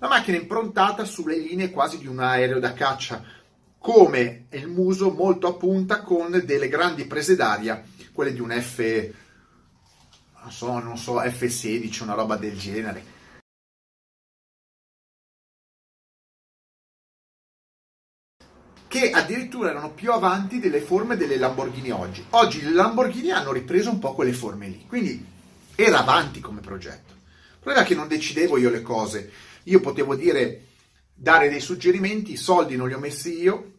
La 0.00 0.06
macchina 0.06 0.36
è 0.36 0.40
improntata 0.40 1.04
sulle 1.04 1.36
linee 1.36 1.70
quasi 1.70 1.98
di 1.98 2.06
un 2.06 2.20
aereo 2.20 2.60
da 2.60 2.72
caccia, 2.72 3.22
come 3.78 4.46
il 4.50 4.66
muso 4.66 5.10
molto 5.10 5.46
a 5.46 5.54
punta 5.54 6.02
con 6.02 6.42
delle 6.44 6.68
grandi 6.68 7.06
prese 7.06 7.36
d'aria, 7.36 7.82
quelle 8.12 8.32
di 8.32 8.40
un 8.40 8.50
F, 8.50 9.12
non 10.42 10.50
so, 10.50 10.78
non 10.78 10.96
so, 10.96 11.20
F16, 11.20 12.02
una 12.02 12.14
roba 12.14 12.36
del 12.36 12.58
genere. 12.58 13.16
che 18.88 19.10
addirittura 19.10 19.68
erano 19.68 19.92
più 19.92 20.12
avanti 20.12 20.58
delle 20.58 20.80
forme 20.80 21.16
delle 21.16 21.36
Lamborghini 21.36 21.90
oggi. 21.90 22.24
Oggi 22.30 22.62
le 22.62 22.70
Lamborghini 22.70 23.30
hanno 23.30 23.52
ripreso 23.52 23.90
un 23.90 23.98
po' 23.98 24.14
quelle 24.14 24.32
forme 24.32 24.66
lì, 24.66 24.86
quindi 24.88 25.24
era 25.74 25.98
avanti 25.98 26.40
come 26.40 26.60
progetto. 26.60 27.12
Il 27.12 27.58
problema 27.60 27.84
è 27.84 27.86
che 27.86 27.94
non 27.94 28.08
decidevo 28.08 28.56
io 28.56 28.70
le 28.70 28.80
cose, 28.80 29.30
io 29.64 29.80
potevo 29.80 30.16
dire, 30.16 30.67
dare 31.20 31.48
dei 31.48 31.60
suggerimenti, 31.60 32.32
i 32.32 32.36
soldi 32.36 32.76
non 32.76 32.86
li 32.86 32.94
ho 32.94 32.98
messi 32.98 33.40
io, 33.40 33.72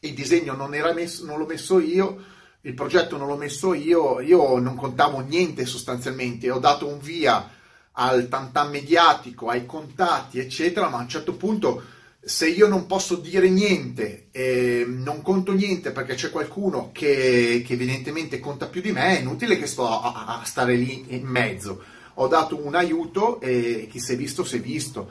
il 0.00 0.14
disegno 0.14 0.54
non, 0.54 0.70
messo, 0.70 1.24
non 1.24 1.38
l'ho 1.38 1.46
messo 1.46 1.80
io, 1.80 2.22
il 2.60 2.74
progetto 2.74 3.16
non 3.16 3.26
l'ho 3.26 3.36
messo 3.36 3.74
io, 3.74 4.20
io 4.20 4.58
non 4.58 4.76
contavo 4.76 5.18
niente 5.20 5.66
sostanzialmente, 5.66 6.50
ho 6.50 6.60
dato 6.60 6.86
un 6.86 7.00
via 7.00 7.50
al 7.92 8.28
tantam 8.28 8.70
mediatico, 8.70 9.48
ai 9.48 9.66
contatti, 9.66 10.38
eccetera, 10.38 10.88
ma 10.88 10.98
a 10.98 11.02
un 11.02 11.08
certo 11.08 11.34
punto 11.34 11.82
se 12.22 12.48
io 12.48 12.68
non 12.68 12.86
posso 12.86 13.16
dire 13.16 13.48
niente, 13.48 14.28
eh, 14.30 14.84
non 14.86 15.22
conto 15.22 15.52
niente 15.52 15.90
perché 15.90 16.14
c'è 16.14 16.30
qualcuno 16.30 16.90
che, 16.92 17.64
che, 17.66 17.72
evidentemente 17.72 18.38
conta 18.38 18.66
più 18.66 18.80
di 18.80 18.92
me, 18.92 19.16
è 19.16 19.20
inutile 19.20 19.58
che 19.58 19.66
sto 19.66 19.88
a, 19.88 20.40
a 20.40 20.44
stare 20.44 20.76
lì 20.76 21.06
in 21.08 21.26
mezzo 21.26 21.82
ho 22.22 22.28
dato 22.28 22.62
un 22.62 22.74
aiuto 22.74 23.40
e 23.40 23.88
chi 23.90 23.98
si 23.98 24.12
è 24.12 24.16
visto 24.16 24.44
si 24.44 24.56
è 24.56 24.60
visto. 24.60 25.10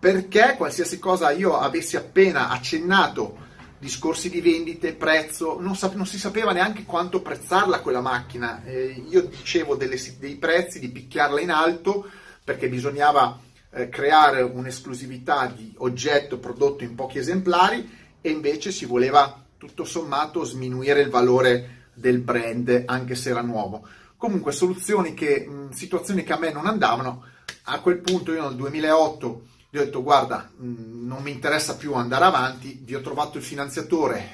Perché 0.00 0.54
qualsiasi 0.56 0.98
cosa 0.98 1.30
io 1.30 1.58
avessi 1.58 1.96
appena 1.96 2.48
accennato, 2.48 3.36
discorsi 3.78 4.30
di 4.30 4.40
vendite, 4.40 4.94
prezzo, 4.94 5.60
non, 5.60 5.76
sap- 5.76 5.94
non 5.94 6.06
si 6.06 6.18
sapeva 6.18 6.52
neanche 6.52 6.84
quanto 6.84 7.20
prezzarla 7.20 7.80
quella 7.80 8.00
macchina. 8.00 8.64
Eh, 8.64 9.04
io 9.08 9.20
dicevo 9.22 9.76
delle, 9.76 9.98
dei 10.18 10.36
prezzi, 10.36 10.80
di 10.80 10.88
picchiarla 10.88 11.40
in 11.40 11.50
alto, 11.50 12.08
perché 12.42 12.68
bisognava 12.68 13.38
eh, 13.72 13.90
creare 13.90 14.40
un'esclusività 14.40 15.52
di 15.54 15.74
oggetto 15.76 16.38
prodotto 16.38 16.82
in 16.82 16.94
pochi 16.94 17.18
esemplari 17.18 17.98
e 18.22 18.30
invece 18.30 18.72
si 18.72 18.86
voleva 18.86 19.44
tutto 19.58 19.84
sommato 19.84 20.44
sminuire 20.44 21.02
il 21.02 21.10
valore 21.10 21.88
del 21.92 22.20
brand 22.20 22.84
anche 22.86 23.14
se 23.14 23.28
era 23.28 23.42
nuovo 23.42 23.86
comunque 24.20 24.52
soluzioni 24.52 25.14
che, 25.14 25.46
mh, 25.48 25.70
situazioni 25.70 26.24
che 26.24 26.34
a 26.34 26.38
me 26.38 26.52
non 26.52 26.66
andavano, 26.66 27.24
a 27.64 27.80
quel 27.80 28.00
punto 28.00 28.34
io 28.34 28.42
nel 28.42 28.54
2008 28.54 29.42
gli 29.70 29.78
ho 29.78 29.84
detto 29.84 30.02
guarda 30.02 30.50
mh, 30.56 31.06
non 31.06 31.22
mi 31.22 31.30
interessa 31.30 31.76
più 31.76 31.94
andare 31.94 32.24
avanti, 32.24 32.80
vi 32.82 32.94
ho 32.94 33.00
trovato 33.00 33.38
il 33.38 33.44
finanziatore, 33.44 34.28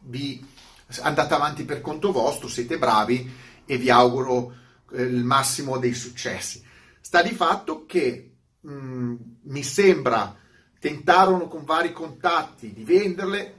vi 0.00 0.44
andate 1.02 1.34
avanti 1.34 1.64
per 1.64 1.80
conto 1.80 2.12
vostro, 2.12 2.48
siete 2.48 2.76
bravi 2.78 3.30
e 3.64 3.78
vi 3.78 3.90
auguro 3.90 4.54
eh, 4.92 5.02
il 5.02 5.24
massimo 5.24 5.78
dei 5.78 5.94
successi. 5.94 6.62
Sta 7.00 7.22
di 7.22 7.32
fatto 7.34 7.86
che 7.86 8.32
mh, 8.60 9.14
mi 9.42 9.62
sembra 9.62 10.36
tentarono 10.78 11.46
con 11.46 11.64
vari 11.64 11.92
contatti 11.92 12.72
di 12.72 12.84
venderle, 12.84 13.54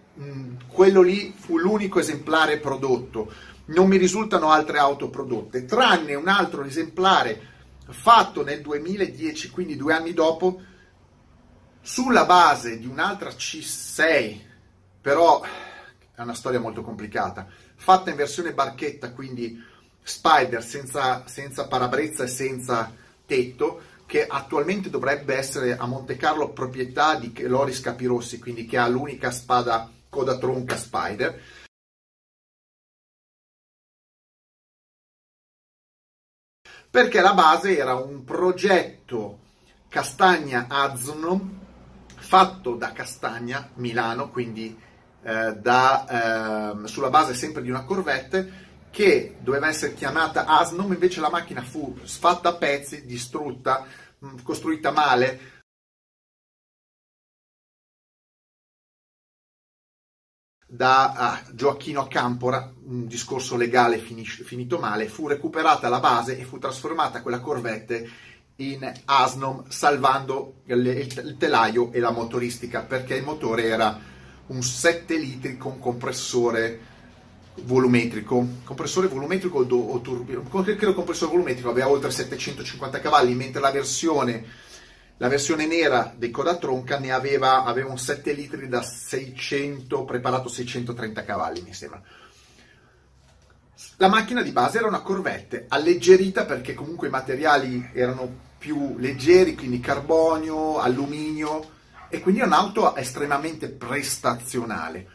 quello 0.67 1.01
lì 1.01 1.33
fu 1.35 1.57
l'unico 1.57 1.99
esemplare 1.99 2.57
prodotto 2.57 3.31
non 3.71 3.87
mi 3.87 3.97
risultano 3.97 4.51
altre 4.51 4.79
auto 4.79 5.09
prodotte, 5.09 5.65
tranne 5.65 6.15
un 6.15 6.27
altro 6.27 6.63
esemplare 6.63 7.49
fatto 7.87 8.43
nel 8.43 8.61
2010, 8.61 9.49
quindi 9.49 9.75
due 9.75 9.93
anni 9.93 10.13
dopo, 10.13 10.61
sulla 11.81 12.25
base 12.25 12.79
di 12.79 12.85
un'altra 12.85 13.29
C6, 13.29 14.39
però 15.01 15.41
è 15.41 16.21
una 16.21 16.33
storia 16.33 16.59
molto 16.59 16.83
complicata, 16.83 17.47
fatta 17.75 18.11
in 18.11 18.15
versione 18.15 18.53
barchetta, 18.53 19.11
quindi 19.11 19.61
Spider 20.03 20.63
senza, 20.63 21.27
senza 21.27 21.67
parabrezza 21.67 22.23
e 22.23 22.27
senza 22.27 22.93
tetto, 23.25 23.89
che 24.05 24.27
attualmente 24.27 24.89
dovrebbe 24.89 25.35
essere 25.35 25.77
a 25.77 25.85
Monte 25.85 26.17
Carlo 26.17 26.51
proprietà 26.51 27.15
di 27.15 27.33
Loris 27.47 27.79
Capirossi, 27.79 28.39
quindi 28.39 28.65
che 28.65 28.77
ha 28.77 28.87
l'unica 28.87 29.31
spada 29.31 29.89
coda 30.09 30.37
tronca 30.37 30.75
Spider. 30.75 31.41
Perché 36.89 37.21
la 37.21 37.33
base 37.33 37.77
era 37.77 37.95
un 37.95 38.25
progetto 38.25 39.39
Castagna 39.87 40.65
Azno 40.67 41.60
fatto 42.31 42.75
da 42.75 42.93
Castagna 42.93 43.71
Milano, 43.73 44.29
quindi 44.29 44.73
eh, 45.21 45.53
da, 45.57 46.77
eh, 46.81 46.87
sulla 46.87 47.09
base 47.09 47.33
sempre 47.33 47.61
di 47.61 47.69
una 47.69 47.83
Corvette 47.83 48.69
che 48.89 49.35
doveva 49.41 49.67
essere 49.67 49.93
chiamata 49.95 50.45
Asnom, 50.45 50.93
invece 50.93 51.19
la 51.19 51.29
macchina 51.29 51.61
fu 51.61 51.93
sfatta 52.03 52.47
a 52.47 52.55
pezzi, 52.55 53.05
distrutta, 53.05 53.85
costruita 54.43 54.91
male, 54.91 55.63
da 60.65 61.11
ah, 61.11 61.43
Gioacchino 61.51 62.07
Campora, 62.07 62.73
un 62.85 63.07
discorso 63.07 63.57
legale 63.57 63.97
finis- 63.97 64.43
finito 64.43 64.79
male, 64.79 65.09
fu 65.09 65.27
recuperata 65.27 65.89
la 65.89 65.99
base 65.99 66.37
e 66.37 66.45
fu 66.45 66.57
trasformata 66.59 67.21
quella 67.21 67.41
Corvette 67.41 68.09
in 68.69 68.91
Asnom, 69.05 69.67
salvando 69.69 70.61
il, 70.65 71.35
telaio 71.37 71.91
e 71.91 71.99
la 71.99 72.11
motoristica, 72.11 72.81
perché 72.81 73.15
il 73.15 73.23
motore 73.23 73.65
era 73.65 73.99
un 74.47 74.61
7 74.61 75.15
litri 75.17 75.57
con 75.57 75.79
compressore 75.79 76.79
volumetrico. 77.63 78.47
Compressore 78.63 79.07
volumetrico 79.07 79.59
o 79.59 80.01
turbino? 80.01 80.43
Credo 80.43 80.93
compressore 80.93 81.31
volumetrico 81.31 81.69
aveva 81.69 81.89
oltre 81.89 82.11
750 82.11 82.99
cavalli, 82.99 83.33
mentre 83.33 83.61
la 83.61 83.71
versione 83.71 84.69
la 85.21 85.27
versione 85.27 85.67
nera 85.67 86.11
dei 86.17 86.31
Coda 86.31 86.55
Tronca 86.55 86.97
ne 86.97 87.11
aveva, 87.11 87.63
aveva 87.63 87.91
un 87.91 87.99
7 87.99 88.33
litri 88.33 88.67
da 88.67 88.81
600, 88.81 90.03
preparato 90.03 90.49
630 90.49 91.23
cavalli, 91.23 91.61
mi 91.61 91.75
sembra. 91.75 92.01
La 93.97 94.07
macchina 94.07 94.41
di 94.41 94.51
base 94.51 94.79
era 94.79 94.87
una 94.87 95.01
Corvette, 95.01 95.65
alleggerita 95.67 96.45
perché 96.45 96.73
comunque 96.73 97.07
i 97.07 97.11
materiali 97.11 97.91
erano 97.93 98.49
più 98.61 98.95
leggeri, 98.99 99.55
quindi 99.55 99.79
carbonio, 99.79 100.77
alluminio, 100.77 101.67
e 102.09 102.19
quindi 102.19 102.41
è 102.41 102.45
un'auto 102.45 102.95
estremamente 102.95 103.69
prestazionale. 103.69 105.07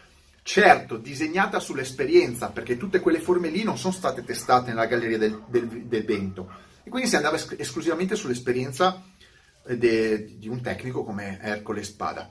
Certo, 0.42 0.96
disegnata 0.96 1.60
sull'esperienza, 1.60 2.48
perché 2.48 2.76
tutte 2.76 2.98
quelle 2.98 3.20
forme 3.20 3.48
lì 3.48 3.62
non 3.62 3.78
sono 3.78 3.92
state 3.92 4.24
testate 4.24 4.70
nella 4.70 4.86
galleria 4.86 5.16
del, 5.16 5.44
del, 5.46 5.68
del 5.86 6.04
vento, 6.04 6.50
e 6.82 6.90
quindi 6.90 7.08
si 7.08 7.14
andava 7.14 7.36
es- 7.36 7.54
esclusivamente 7.56 8.16
sull'esperienza 8.16 9.00
de, 9.64 10.36
di 10.38 10.48
un 10.48 10.60
tecnico 10.60 11.04
come 11.04 11.38
Ercole 11.40 11.84
Spada. 11.84 12.28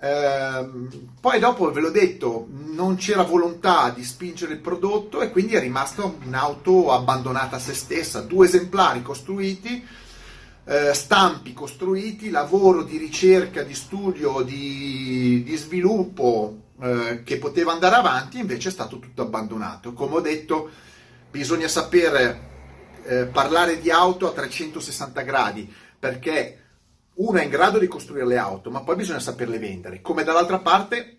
Ehm, 0.00 1.12
poi 1.20 1.38
dopo 1.38 1.70
ve 1.70 1.80
l'ho 1.80 1.90
detto, 1.90 2.48
non 2.50 2.96
c'era 2.96 3.22
volontà 3.22 3.90
di 3.90 4.02
spingere 4.02 4.54
il 4.54 4.60
prodotto 4.60 5.20
e 5.20 5.30
quindi 5.30 5.54
è 5.54 5.60
rimasta 5.60 6.02
un'auto 6.02 6.90
abbandonata 6.90 7.56
a 7.56 7.60
se 7.60 7.74
stessa, 7.74 8.22
due 8.22 8.46
esemplari 8.46 9.02
costruiti, 9.02 9.86
eh, 10.70 10.94
stampi 10.94 11.52
costruiti, 11.52 12.30
lavoro 12.30 12.84
di 12.84 12.96
ricerca, 12.96 13.64
di 13.64 13.74
studio, 13.74 14.42
di, 14.42 15.42
di 15.42 15.56
sviluppo 15.56 16.74
eh, 16.80 17.22
che 17.24 17.38
poteva 17.38 17.72
andare 17.72 17.96
avanti, 17.96 18.38
invece 18.38 18.68
è 18.68 18.72
stato 18.72 19.00
tutto 19.00 19.22
abbandonato. 19.22 19.92
Come 19.92 20.14
ho 20.14 20.20
detto, 20.20 20.70
bisogna 21.28 21.66
sapere 21.66 22.48
eh, 23.02 23.24
parlare 23.24 23.80
di 23.80 23.90
auto 23.90 24.28
a 24.28 24.32
360 24.32 25.20
gradi 25.22 25.74
perché 25.98 26.58
uno 27.14 27.38
è 27.38 27.42
in 27.42 27.50
grado 27.50 27.80
di 27.80 27.88
costruire 27.88 28.26
le 28.26 28.38
auto, 28.38 28.70
ma 28.70 28.82
poi 28.82 28.94
bisogna 28.94 29.18
saperle 29.18 29.58
vendere. 29.58 30.00
Come 30.00 30.22
dall'altra 30.22 30.60
parte 30.60 31.18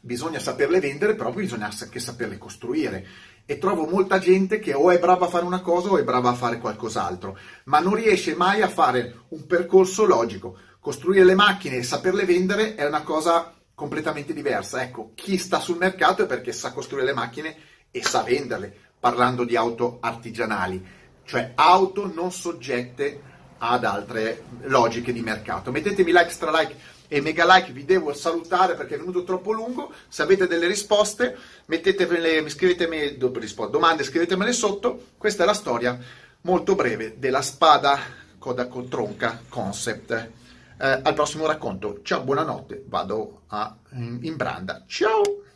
bisogna 0.00 0.40
saperle 0.40 0.80
vendere, 0.80 1.14
però 1.14 1.30
bisogna 1.30 1.70
anche 1.70 2.00
saperle 2.00 2.38
costruire. 2.38 3.06
E 3.50 3.58
trovo 3.58 3.84
molta 3.84 4.20
gente 4.20 4.60
che 4.60 4.74
o 4.74 4.92
è 4.92 5.00
brava 5.00 5.26
a 5.26 5.28
fare 5.28 5.44
una 5.44 5.60
cosa 5.60 5.88
o 5.88 5.98
è 5.98 6.04
brava 6.04 6.30
a 6.30 6.34
fare 6.34 6.58
qualcos'altro, 6.58 7.36
ma 7.64 7.80
non 7.80 7.96
riesce 7.96 8.36
mai 8.36 8.62
a 8.62 8.68
fare 8.68 9.22
un 9.30 9.44
percorso 9.44 10.04
logico. 10.04 10.56
Costruire 10.78 11.24
le 11.24 11.34
macchine 11.34 11.78
e 11.78 11.82
saperle 11.82 12.24
vendere 12.24 12.76
è 12.76 12.86
una 12.86 13.02
cosa 13.02 13.52
completamente 13.74 14.32
diversa. 14.32 14.80
Ecco, 14.84 15.10
chi 15.16 15.36
sta 15.36 15.58
sul 15.58 15.78
mercato 15.78 16.22
è 16.22 16.26
perché 16.26 16.52
sa 16.52 16.72
costruire 16.72 17.06
le 17.06 17.12
macchine 17.12 17.56
e 17.90 18.04
sa 18.04 18.22
venderle, 18.22 18.72
parlando 19.00 19.42
di 19.42 19.56
auto 19.56 19.98
artigianali, 20.00 20.86
cioè 21.24 21.50
auto 21.56 22.06
non 22.06 22.30
soggette 22.30 23.20
ad 23.58 23.84
altre 23.84 24.44
logiche 24.60 25.12
di 25.12 25.22
mercato. 25.22 25.72
Mettetemi 25.72 26.12
like, 26.12 26.30
stra 26.30 26.56
like 26.56 26.76
e 27.12 27.20
mega 27.20 27.44
like, 27.44 27.72
vi 27.72 27.84
devo 27.84 28.14
salutare 28.14 28.74
perché 28.74 28.94
è 28.94 28.98
venuto 28.98 29.24
troppo 29.24 29.50
lungo. 29.50 29.92
Se 30.06 30.22
avete 30.22 30.46
delle 30.46 30.68
risposte, 30.68 31.36
mettetevele, 31.64 32.48
scrivetemi 32.48 33.16
domande, 33.16 34.04
scrivetemele 34.04 34.52
sotto. 34.52 35.06
Questa 35.18 35.42
è 35.42 35.46
la 35.46 35.52
storia 35.52 35.98
molto 36.42 36.76
breve 36.76 37.18
della 37.18 37.42
spada 37.42 37.98
coda 38.38 38.68
con 38.68 38.88
tronca 38.88 39.42
concept. 39.48 40.12
Eh, 40.12 41.00
al 41.02 41.14
prossimo 41.14 41.46
racconto. 41.46 41.98
Ciao, 42.04 42.22
buonanotte, 42.22 42.84
vado 42.86 43.42
a, 43.48 43.76
in, 43.94 44.20
in 44.22 44.36
branda. 44.36 44.84
Ciao! 44.86 45.49